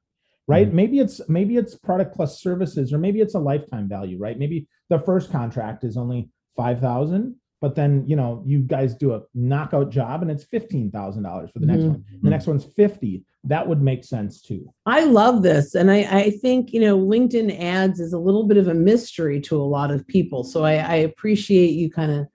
right? 0.48 0.66
Mm-hmm. 0.66 0.76
Maybe 0.76 0.98
it's 1.00 1.20
maybe 1.28 1.56
it's 1.56 1.76
product 1.76 2.16
plus 2.16 2.40
services, 2.40 2.92
or 2.92 2.98
maybe 2.98 3.20
it's 3.20 3.34
a 3.34 3.38
lifetime 3.38 3.88
value, 3.88 4.18
right? 4.18 4.38
Maybe 4.38 4.66
the 4.88 5.00
first 5.00 5.30
contract 5.30 5.84
is 5.84 5.96
only 5.96 6.30
five 6.56 6.80
thousand, 6.80 7.36
but 7.60 7.74
then 7.74 8.04
you 8.06 8.16
know 8.16 8.42
you 8.46 8.60
guys 8.60 8.94
do 8.94 9.14
a 9.14 9.22
knockout 9.34 9.90
job 9.90 10.22
and 10.22 10.30
it's 10.30 10.44
fifteen 10.44 10.90
thousand 10.90 11.22
dollars 11.22 11.50
for 11.50 11.58
the 11.58 11.66
next 11.66 11.82
mm-hmm. 11.82 11.90
one. 11.90 12.04
The 12.22 12.30
next 12.30 12.46
one's 12.46 12.64
fifty. 12.64 13.24
That 13.44 13.66
would 13.66 13.80
make 13.80 14.04
sense 14.04 14.42
too. 14.42 14.70
I 14.86 15.04
love 15.04 15.42
this, 15.42 15.74
and 15.74 15.90
I, 15.90 15.98
I 16.10 16.30
think 16.30 16.72
you 16.72 16.80
know 16.80 16.98
LinkedIn 16.98 17.60
ads 17.60 18.00
is 18.00 18.12
a 18.12 18.18
little 18.18 18.44
bit 18.44 18.56
of 18.56 18.68
a 18.68 18.74
mystery 18.74 19.40
to 19.42 19.60
a 19.60 19.64
lot 19.64 19.90
of 19.90 20.06
people. 20.06 20.44
So 20.44 20.64
I, 20.64 20.74
I 20.74 20.94
appreciate 20.96 21.70
you 21.70 21.90
kind 21.90 22.12
of 22.12 22.26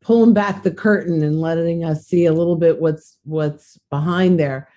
pulling 0.00 0.34
back 0.34 0.62
the 0.62 0.70
curtain 0.70 1.22
and 1.22 1.40
letting 1.40 1.82
us 1.84 2.06
see 2.06 2.26
a 2.26 2.32
little 2.32 2.56
bit 2.56 2.80
what's 2.80 3.18
what's 3.24 3.78
behind 3.90 4.38
there. 4.38 4.68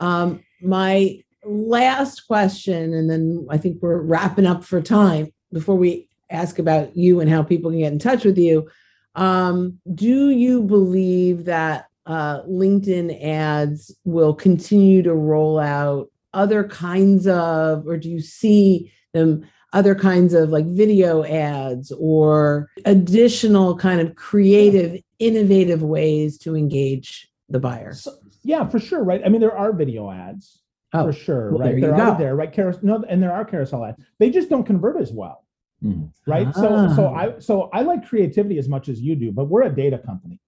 Um, 0.00 0.42
my 0.60 1.22
last 1.44 2.26
question, 2.26 2.94
and 2.94 3.08
then 3.08 3.46
I 3.50 3.58
think 3.58 3.78
we're 3.80 4.00
wrapping 4.00 4.46
up 4.46 4.64
for 4.64 4.80
time 4.80 5.32
before 5.52 5.76
we 5.76 6.08
ask 6.30 6.58
about 6.58 6.96
you 6.96 7.20
and 7.20 7.30
how 7.30 7.42
people 7.42 7.70
can 7.70 7.80
get 7.80 7.92
in 7.92 7.98
touch 7.98 8.24
with 8.24 8.38
you. 8.38 8.68
Um, 9.14 9.78
do 9.94 10.30
you 10.30 10.62
believe 10.62 11.44
that 11.44 11.86
uh, 12.06 12.42
LinkedIn 12.42 13.22
ads 13.24 13.94
will 14.04 14.34
continue 14.34 15.02
to 15.02 15.14
roll 15.14 15.58
out 15.58 16.10
other 16.34 16.64
kinds 16.64 17.26
of, 17.26 17.86
or 17.86 17.96
do 17.96 18.08
you 18.08 18.20
see 18.20 18.92
them 19.12 19.46
other 19.72 19.94
kinds 19.94 20.34
of 20.34 20.50
like 20.50 20.66
video 20.66 21.24
ads 21.24 21.92
or 21.98 22.70
additional 22.84 23.76
kind 23.76 24.00
of 24.00 24.14
creative, 24.16 25.00
innovative 25.18 25.82
ways 25.82 26.38
to 26.38 26.56
engage 26.56 27.30
the 27.48 27.60
buyer? 27.60 27.92
So, 27.92 28.12
yeah, 28.42 28.66
for 28.68 28.80
sure. 28.80 29.04
Right. 29.04 29.22
I 29.24 29.28
mean, 29.28 29.40
there 29.40 29.56
are 29.56 29.72
video 29.72 30.10
ads 30.10 30.62
oh, 30.92 31.06
for 31.06 31.12
sure. 31.12 31.50
Well, 31.52 31.60
right. 31.60 31.80
There, 31.80 31.92
there 31.92 32.06
are 32.06 32.18
there, 32.18 32.34
right? 32.34 32.52
Carousel, 32.52 32.80
no, 32.82 33.04
and 33.08 33.22
there 33.22 33.32
are 33.32 33.44
carousel 33.44 33.84
ads. 33.84 34.02
They 34.18 34.30
just 34.30 34.48
don't 34.48 34.64
convert 34.64 35.00
as 35.00 35.12
well. 35.12 35.41
Mm. 35.82 36.10
Right. 36.26 36.46
Ah. 36.48 36.52
So, 36.52 36.94
so 36.94 37.14
I, 37.14 37.38
so 37.38 37.70
I 37.72 37.82
like 37.82 38.06
creativity 38.06 38.58
as 38.58 38.68
much 38.68 38.88
as 38.88 39.00
you 39.00 39.16
do, 39.16 39.32
but 39.32 39.46
we're 39.46 39.62
a 39.62 39.74
data 39.74 39.98
company. 39.98 40.40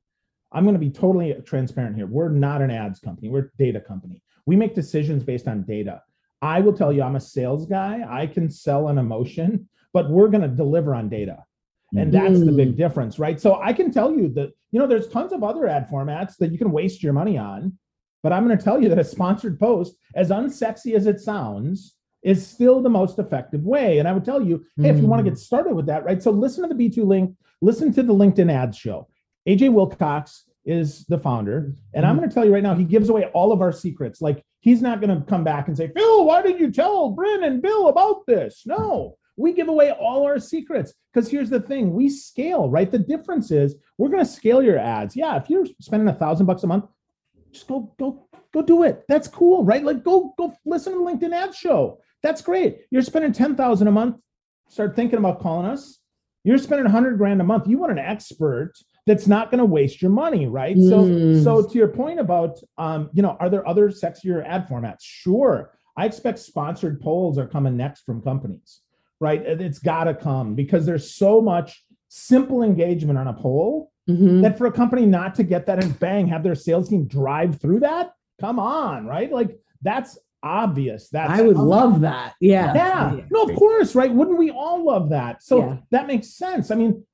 I'm 0.52 0.64
going 0.64 0.74
to 0.74 0.80
be 0.80 0.90
totally 0.90 1.34
transparent 1.44 1.96
here. 1.96 2.06
We're 2.06 2.28
not 2.28 2.62
an 2.62 2.70
ads 2.70 3.00
company. 3.00 3.28
We're 3.28 3.46
a 3.46 3.50
data 3.58 3.80
company. 3.80 4.22
We 4.46 4.54
make 4.54 4.74
decisions 4.74 5.24
based 5.24 5.48
on 5.48 5.62
data. 5.62 6.02
I 6.40 6.60
will 6.60 6.74
tell 6.74 6.92
you, 6.92 7.02
I'm 7.02 7.16
a 7.16 7.20
sales 7.20 7.66
guy. 7.66 8.04
I 8.08 8.26
can 8.26 8.50
sell 8.50 8.88
an 8.88 8.98
emotion, 8.98 9.68
but 9.92 10.10
we're 10.10 10.28
going 10.28 10.42
to 10.42 10.48
deliver 10.48 10.94
on 10.94 11.08
data. 11.08 11.44
And 11.96 12.12
that's 12.12 12.38
mm. 12.38 12.46
the 12.46 12.52
big 12.52 12.74
mm. 12.74 12.76
difference, 12.76 13.18
right? 13.18 13.40
So 13.40 13.60
I 13.60 13.72
can 13.72 13.92
tell 13.92 14.12
you 14.12 14.28
that, 14.30 14.52
you 14.72 14.80
know, 14.80 14.86
there's 14.86 15.08
tons 15.08 15.32
of 15.32 15.44
other 15.44 15.68
ad 15.68 15.88
formats 15.88 16.36
that 16.38 16.50
you 16.50 16.58
can 16.58 16.72
waste 16.72 17.02
your 17.02 17.12
money 17.12 17.38
on. 17.38 17.78
But 18.22 18.32
I'm 18.32 18.44
going 18.46 18.56
to 18.56 18.64
tell 18.64 18.82
you 18.82 18.88
that 18.88 18.98
a 18.98 19.04
sponsored 19.04 19.60
post, 19.60 19.96
as 20.14 20.30
unsexy 20.30 20.94
as 20.94 21.06
it 21.06 21.20
sounds, 21.20 21.94
is 22.24 22.44
still 22.44 22.80
the 22.80 22.88
most 22.88 23.18
effective 23.18 23.62
way. 23.62 23.98
And 23.98 24.08
I 24.08 24.12
would 24.12 24.24
tell 24.24 24.42
you, 24.42 24.64
hey, 24.78 24.84
mm. 24.84 24.94
if 24.94 25.00
you 25.00 25.06
want 25.06 25.24
to 25.24 25.30
get 25.30 25.38
started 25.38 25.74
with 25.74 25.86
that, 25.86 26.04
right? 26.04 26.22
So 26.22 26.30
listen 26.30 26.66
to 26.66 26.74
the 26.74 26.90
B2 26.90 27.04
link, 27.04 27.36
listen 27.60 27.92
to 27.92 28.02
the 28.02 28.14
LinkedIn 28.14 28.50
ads 28.50 28.78
show. 28.78 29.08
AJ 29.46 29.72
Wilcox 29.72 30.44
is 30.64 31.04
the 31.06 31.18
founder. 31.18 31.74
And 31.92 32.04
mm. 32.04 32.08
I'm 32.08 32.16
going 32.16 32.28
to 32.28 32.34
tell 32.34 32.44
you 32.44 32.52
right 32.52 32.62
now, 32.62 32.74
he 32.74 32.84
gives 32.84 33.10
away 33.10 33.26
all 33.34 33.52
of 33.52 33.60
our 33.60 33.72
secrets. 33.72 34.22
Like 34.22 34.42
he's 34.60 34.80
not 34.80 35.02
going 35.02 35.16
to 35.16 35.24
come 35.26 35.44
back 35.44 35.68
and 35.68 35.76
say, 35.76 35.92
Phil, 35.94 36.24
why 36.24 36.40
did 36.40 36.58
you 36.58 36.72
tell 36.72 37.14
Brynne 37.14 37.46
and 37.46 37.60
Bill 37.60 37.88
about 37.88 38.26
this? 38.26 38.62
No, 38.64 39.18
we 39.36 39.52
give 39.52 39.68
away 39.68 39.90
all 39.92 40.24
our 40.24 40.38
secrets 40.38 40.94
because 41.12 41.30
here's 41.30 41.50
the 41.50 41.60
thing 41.60 41.92
we 41.92 42.08
scale, 42.08 42.70
right? 42.70 42.90
The 42.90 42.98
difference 42.98 43.50
is 43.50 43.74
we're 43.98 44.08
going 44.08 44.24
to 44.24 44.30
scale 44.30 44.62
your 44.62 44.78
ads. 44.78 45.14
Yeah, 45.14 45.36
if 45.36 45.50
you're 45.50 45.66
spending 45.80 46.08
a 46.08 46.14
thousand 46.14 46.46
bucks 46.46 46.62
a 46.62 46.68
month, 46.68 46.86
just 47.52 47.68
go, 47.68 47.94
go, 47.98 48.26
go 48.54 48.62
do 48.62 48.82
it. 48.84 49.04
That's 49.08 49.28
cool, 49.28 49.62
right? 49.64 49.84
Like 49.84 50.02
go, 50.02 50.32
go 50.38 50.54
listen 50.64 50.94
to 50.94 50.98
the 50.98 51.04
LinkedIn 51.04 51.34
ad 51.34 51.54
show. 51.54 52.00
That's 52.24 52.40
great. 52.40 52.86
You're 52.90 53.02
spending 53.02 53.32
10,000 53.32 53.86
a 53.86 53.92
month. 53.92 54.16
Start 54.70 54.96
thinking 54.96 55.18
about 55.18 55.40
calling 55.40 55.66
us. 55.66 56.00
You're 56.42 56.56
spending 56.56 56.86
100 56.86 57.18
grand 57.18 57.38
a 57.42 57.44
month. 57.44 57.68
You 57.68 57.76
want 57.76 57.92
an 57.92 57.98
expert 57.98 58.72
that's 59.06 59.26
not 59.26 59.50
going 59.50 59.58
to 59.58 59.66
waste 59.66 60.00
your 60.00 60.10
money, 60.10 60.46
right? 60.46 60.74
Mm. 60.74 61.42
So, 61.42 61.62
so 61.62 61.68
to 61.68 61.78
your 61.78 61.88
point 61.88 62.18
about, 62.18 62.58
um, 62.78 63.10
you 63.12 63.22
know, 63.22 63.36
are 63.40 63.50
there 63.50 63.68
other 63.68 63.90
sexier 63.90 64.42
ad 64.46 64.66
formats? 64.66 65.02
Sure. 65.02 65.78
I 65.98 66.06
expect 66.06 66.38
sponsored 66.38 66.98
polls 66.98 67.36
are 67.36 67.46
coming 67.46 67.76
next 67.76 68.04
from 68.06 68.22
companies, 68.22 68.80
right? 69.20 69.42
It's 69.42 69.78
got 69.78 70.04
to 70.04 70.14
come 70.14 70.54
because 70.54 70.86
there's 70.86 71.14
so 71.14 71.42
much 71.42 71.84
simple 72.08 72.62
engagement 72.62 73.18
on 73.18 73.28
a 73.28 73.34
poll 73.34 73.92
mm-hmm. 74.08 74.40
that 74.40 74.56
for 74.56 74.66
a 74.66 74.72
company 74.72 75.04
not 75.04 75.34
to 75.34 75.42
get 75.42 75.66
that 75.66 75.84
and 75.84 75.98
bang, 76.00 76.26
have 76.28 76.42
their 76.42 76.54
sales 76.54 76.88
team 76.88 77.06
drive 77.06 77.60
through 77.60 77.80
that. 77.80 78.14
Come 78.40 78.58
on, 78.58 79.04
right? 79.04 79.30
Like 79.30 79.58
that's 79.82 80.18
obvious. 80.44 81.08
That 81.10 81.30
I 81.30 81.40
would 81.40 81.56
obvious. 81.56 81.58
love 81.58 82.00
that. 82.02 82.34
Yeah. 82.40 82.74
yeah. 82.74 83.20
No, 83.30 83.42
of 83.44 83.56
course, 83.56 83.94
right? 83.94 84.12
Wouldn't 84.12 84.38
we 84.38 84.50
all 84.50 84.84
love 84.84 85.10
that? 85.10 85.42
So 85.42 85.58
yeah. 85.58 85.76
that 85.90 86.06
makes 86.06 86.36
sense. 86.36 86.70
I 86.70 86.74
mean, 86.74 87.04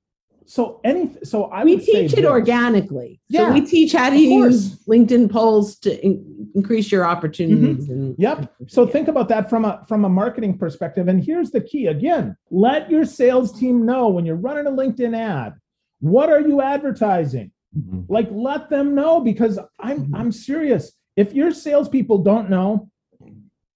so 0.51 0.81
any 0.83 1.15
so 1.23 1.45
I 1.45 1.63
we 1.63 1.77
teach 1.77 2.13
it 2.13 2.17
this. 2.17 2.25
organically. 2.25 3.21
Yeah, 3.29 3.47
so 3.47 3.53
we 3.53 3.61
teach 3.61 3.93
how 3.93 4.11
to 4.11 4.19
use 4.19 4.85
LinkedIn 4.85 5.31
polls 5.31 5.79
to 5.79 6.05
in, 6.05 6.51
increase 6.57 6.91
your 6.91 7.05
opportunities. 7.05 7.85
Mm-hmm. 7.85 7.93
And, 7.93 8.17
yep. 8.19 8.53
So 8.67 8.85
yeah. 8.85 8.91
think 8.91 9.07
about 9.07 9.29
that 9.29 9.49
from 9.49 9.65
a 9.65 9.85
from 9.87 10.05
a 10.05 10.09
marketing 10.09 10.59
perspective. 10.59 11.07
And 11.07 11.23
here's 11.23 11.53
the 11.53 11.61
key 11.61 11.87
again: 11.87 12.37
let 12.51 12.91
your 12.91 13.05
sales 13.05 13.57
team 13.61 13.87
know 13.87 14.09
when 14.09 14.27
you're 14.27 14.35
running 14.35 14.67
a 14.67 14.73
LinkedIn 14.73 15.17
ad. 15.17 15.55
What 16.01 16.31
are 16.31 16.41
you 16.41 16.61
advertising? 16.61 17.53
Mm-hmm. 17.79 18.13
Like 18.13 18.29
let 18.33 18.71
them 18.71 18.97
know 18.97 19.21
because 19.21 19.57
I'm 19.79 20.07
mm-hmm. 20.07 20.17
I'm 20.17 20.33
serious. 20.33 20.91
If 21.15 21.33
your 21.33 21.53
salespeople 21.53 22.25
don't 22.25 22.51
know, 22.51 22.91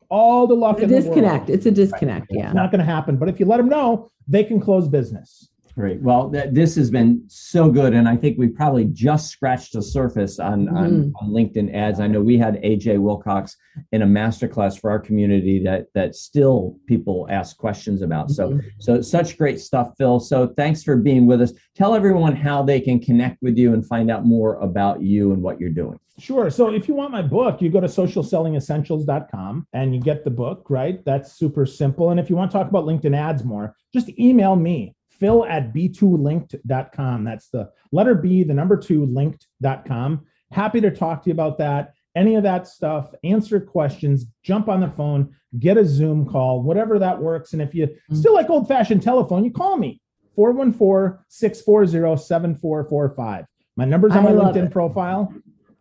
all 0.09 0.47
the 0.47 0.55
luck 0.55 0.81
a 0.81 0.87
disconnect. 0.87 1.51
it's 1.51 1.67
a 1.67 1.71
disconnect. 1.71 2.27
Right. 2.31 2.39
Yeah, 2.39 2.47
it's 2.47 2.55
not 2.55 2.71
going 2.71 2.81
to 2.81 2.85
happen. 2.85 3.17
But 3.17 3.29
if 3.29 3.41
you 3.41 3.47
let 3.47 3.59
them 3.59 3.69
know, 3.69 4.11
they 4.27 4.45
can 4.45 4.61
close 4.61 4.89
business. 4.89 5.49
Great. 5.75 6.01
Well, 6.01 6.31
th- 6.31 6.53
this 6.53 6.77
has 6.77 6.89
been 6.89 7.25
so 7.27 7.69
good, 7.69 7.95
and 7.95 8.09
I 8.09 8.17
think 8.17 8.39
we 8.39 8.47
probably 8.47 8.85
just 8.85 9.31
scratched 9.31 9.73
the 9.73 9.83
surface 9.83 10.39
on, 10.39 10.67
mm-hmm. 10.67 10.77
on, 10.77 11.13
on 11.21 11.31
LinkedIn 11.31 11.75
ads. 11.75 11.99
I 11.99 12.07
know 12.07 12.21
we 12.21 12.39
had 12.39 12.63
AJ 12.63 13.01
Wilcox 13.01 13.57
in 13.91 14.03
a 14.03 14.07
masterclass 14.07 14.81
for 14.81 14.91
our 14.91 15.01
community 15.01 15.63
that 15.65 15.87
that 15.95 16.15
still 16.15 16.77
people 16.87 17.27
ask 17.29 17.57
questions 17.57 18.03
about. 18.03 18.29
Mm-hmm. 18.29 18.61
So 18.79 18.95
so 18.95 19.03
such 19.03 19.37
great 19.37 19.61
stuff, 19.61 19.95
Phil. 19.99 20.21
So 20.21 20.49
thanks 20.57 20.85
for 20.85 20.97
being 20.97 21.27
with 21.27 21.43
us. 21.43 21.53
Tell 21.75 21.95
everyone 21.95 22.37
how 22.37 22.63
they 22.63 22.81
can 22.81 23.01
connect 23.01 23.43
with 23.43 23.59
you 23.59 23.75
and 23.75 23.85
find 23.85 24.13
out 24.13 24.25
more 24.25 24.55
about 24.57 25.03
you 25.03 25.33
and 25.33 25.43
what 25.43 25.59
you're 25.59 25.71
doing. 25.71 25.99
Sure. 26.19 26.49
So 26.51 26.73
if 26.73 26.87
you 26.87 26.95
want 26.95 27.11
my 27.11 27.23
book, 27.23 27.61
you 27.61 27.69
go 27.69 27.81
to 27.81 27.89
socialsellingessentials.com 27.89 29.67
and 29.73 29.93
you 29.93 30.01
get 30.01 30.23
the 30.23 30.31
book, 30.31 30.67
right? 30.71 31.05
That's 31.05 31.33
super 31.33 31.67
simple. 31.67 32.11
And 32.11 32.21
if 32.21 32.31
you 32.31 32.37
want 32.37 32.53
to 32.53 32.57
talk 32.57 32.69
about 32.69 32.85
LinkedIn 32.85 33.17
ads 33.17 33.43
more, 33.43 33.75
just 33.93 34.09
email 34.17 34.55
me 34.55 34.95
phil 35.25 35.47
at 35.47 35.73
b2linked.com. 35.73 37.25
That's 37.25 37.49
the 37.49 37.71
letter 37.93 38.15
B, 38.15 38.43
the 38.43 38.53
number 38.53 38.77
two, 38.77 39.07
linked.com. 39.07 40.27
Happy 40.51 40.81
to 40.83 40.91
talk 40.91 41.23
to 41.23 41.31
you 41.31 41.33
about 41.33 41.57
that. 41.59 41.95
Any 42.15 42.35
of 42.35 42.43
that 42.43 42.69
stuff, 42.69 43.13
answer 43.25 43.59
questions, 43.59 44.27
jump 44.43 44.69
on 44.69 44.81
the 44.81 44.91
phone, 44.91 45.35
get 45.59 45.79
a 45.79 45.85
Zoom 45.85 46.27
call, 46.27 46.63
whatever 46.63 46.99
that 46.99 47.19
works. 47.19 47.55
And 47.55 47.63
if 47.63 47.75
you 47.75 47.87
mm-hmm. 47.87 48.15
still 48.15 48.35
like 48.35 48.51
old 48.51 48.69
fashioned 48.69 49.03
telephone, 49.03 49.45
you 49.45 49.51
call 49.51 49.79
me 49.79 50.01
414 50.37 51.19
640 51.29 52.23
7445. 52.23 53.47
My 53.77 53.85
number's 53.87 54.13
on 54.13 54.25
my 54.25 54.31
LinkedIn 54.31 54.67
it. 54.67 54.71
profile. 54.71 55.35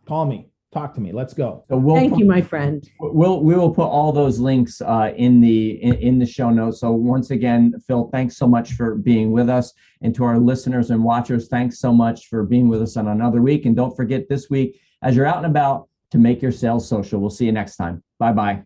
Call 0.06 0.24
me 0.24 0.48
talk 0.74 0.92
to 0.94 1.00
me. 1.00 1.12
Let's 1.12 1.32
go. 1.32 1.64
So 1.68 1.76
we'll 1.76 1.96
thank 1.96 2.12
put, 2.12 2.18
you 2.18 2.26
my 2.26 2.42
friend. 2.42 2.86
We'll 3.00 3.42
we 3.42 3.54
will 3.54 3.72
put 3.72 3.86
all 3.86 4.12
those 4.12 4.38
links 4.38 4.82
uh, 4.82 5.12
in 5.16 5.40
the 5.40 5.82
in, 5.82 5.94
in, 5.94 6.18
the 6.18 6.26
show 6.26 6.50
notes. 6.50 6.80
So 6.80 6.92
once 6.92 7.30
again 7.30 7.72
phil 7.86 8.10
thanks 8.12 8.36
so 8.36 8.46
much 8.46 8.72
for 8.72 8.96
being 8.96 9.32
with 9.32 9.48
us. 9.48 9.72
And 10.02 10.14
to 10.16 10.24
our 10.24 10.38
listeners 10.38 10.90
and 10.90 11.02
watchers 11.02 11.48
thanks 11.48 11.78
so 11.78 11.92
much 11.92 12.26
for 12.26 12.42
being 12.42 12.68
with 12.68 12.82
us 12.82 12.96
on 12.96 13.08
another 13.08 13.40
week. 13.40 13.64
And 13.64 13.74
don't 13.74 13.96
forget 13.96 14.28
this 14.28 14.50
week 14.50 14.80
as 15.02 15.16
you're 15.16 15.26
out 15.26 15.38
and 15.38 15.46
about 15.46 15.88
to 16.10 16.18
make 16.18 16.42
your 16.42 16.52
sales 16.52 16.86
social. 16.88 17.20
We'll 17.20 17.30
see 17.30 17.46
you 17.46 17.52
next 17.52 17.76
time. 17.76 18.02
Bye 18.18 18.32
bye 18.32 18.62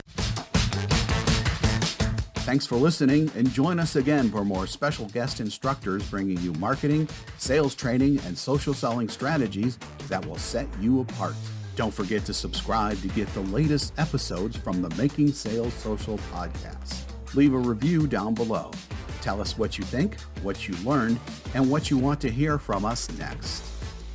Thanks 2.49 2.64
for 2.64 2.77
listening 2.77 3.31
and 3.37 3.53
join 3.53 3.79
us 3.79 3.97
again 3.97 4.31
for 4.31 4.42
more 4.42 4.66
special 4.66 5.05
guest 5.11 5.38
instructors 5.38 6.03
bringing 6.09 6.38
you 6.38 6.55
marketing, 6.55 7.07
sales 7.37 7.75
training, 7.75 8.21
and 8.25 8.38
social 8.38 8.73
selling 8.73 9.11
strategies 9.11 9.79
that 10.09 10.25
will 10.25 10.38
set 10.38 10.66
you 10.81 11.01
apart. 11.01 11.35
Don't 11.79 11.95
forget 11.95 12.25
to 12.25 12.35
subscribe 12.35 13.01
to 13.03 13.09
get 13.11 13.33
the 13.35 13.41
latest 13.41 13.93
episodes 13.99 14.57
from 14.57 14.83
the 14.83 14.93
Making 15.01 15.31
Sales 15.31 15.73
Social 15.75 16.19
podcast. 16.33 17.05
Leave 17.37 17.55
a 17.55 17.57
review 17.57 18.09
down 18.09 18.35
below. 18.35 18.73
Tell 19.21 19.41
us 19.41 19.57
what 19.57 19.79
you 19.79 19.85
think, 19.85 20.19
what 20.43 20.67
you 20.67 20.75
learned, 20.79 21.21
and 21.55 21.71
what 21.71 21.88
you 21.88 21.97
want 21.97 22.21
to 22.23 22.31
hear 22.33 22.59
from 22.59 22.85
us 22.85 23.09
next. 23.17 23.62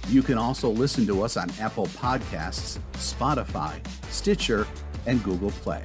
You 0.10 0.22
can 0.22 0.38
also 0.38 0.70
listen 0.70 1.08
to 1.08 1.24
us 1.24 1.38
on 1.38 1.50
Apple 1.58 1.88
Podcasts, 1.88 2.80
Spotify, 2.96 3.80
Stitcher, 4.12 4.68
and 5.06 5.24
Google 5.24 5.52
Play. 5.52 5.84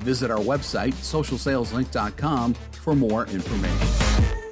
Visit 0.00 0.30
our 0.30 0.40
website, 0.40 0.92
socialsaleslink.com, 0.92 2.52
for 2.52 2.94
more 2.94 3.24
information. 3.28 4.43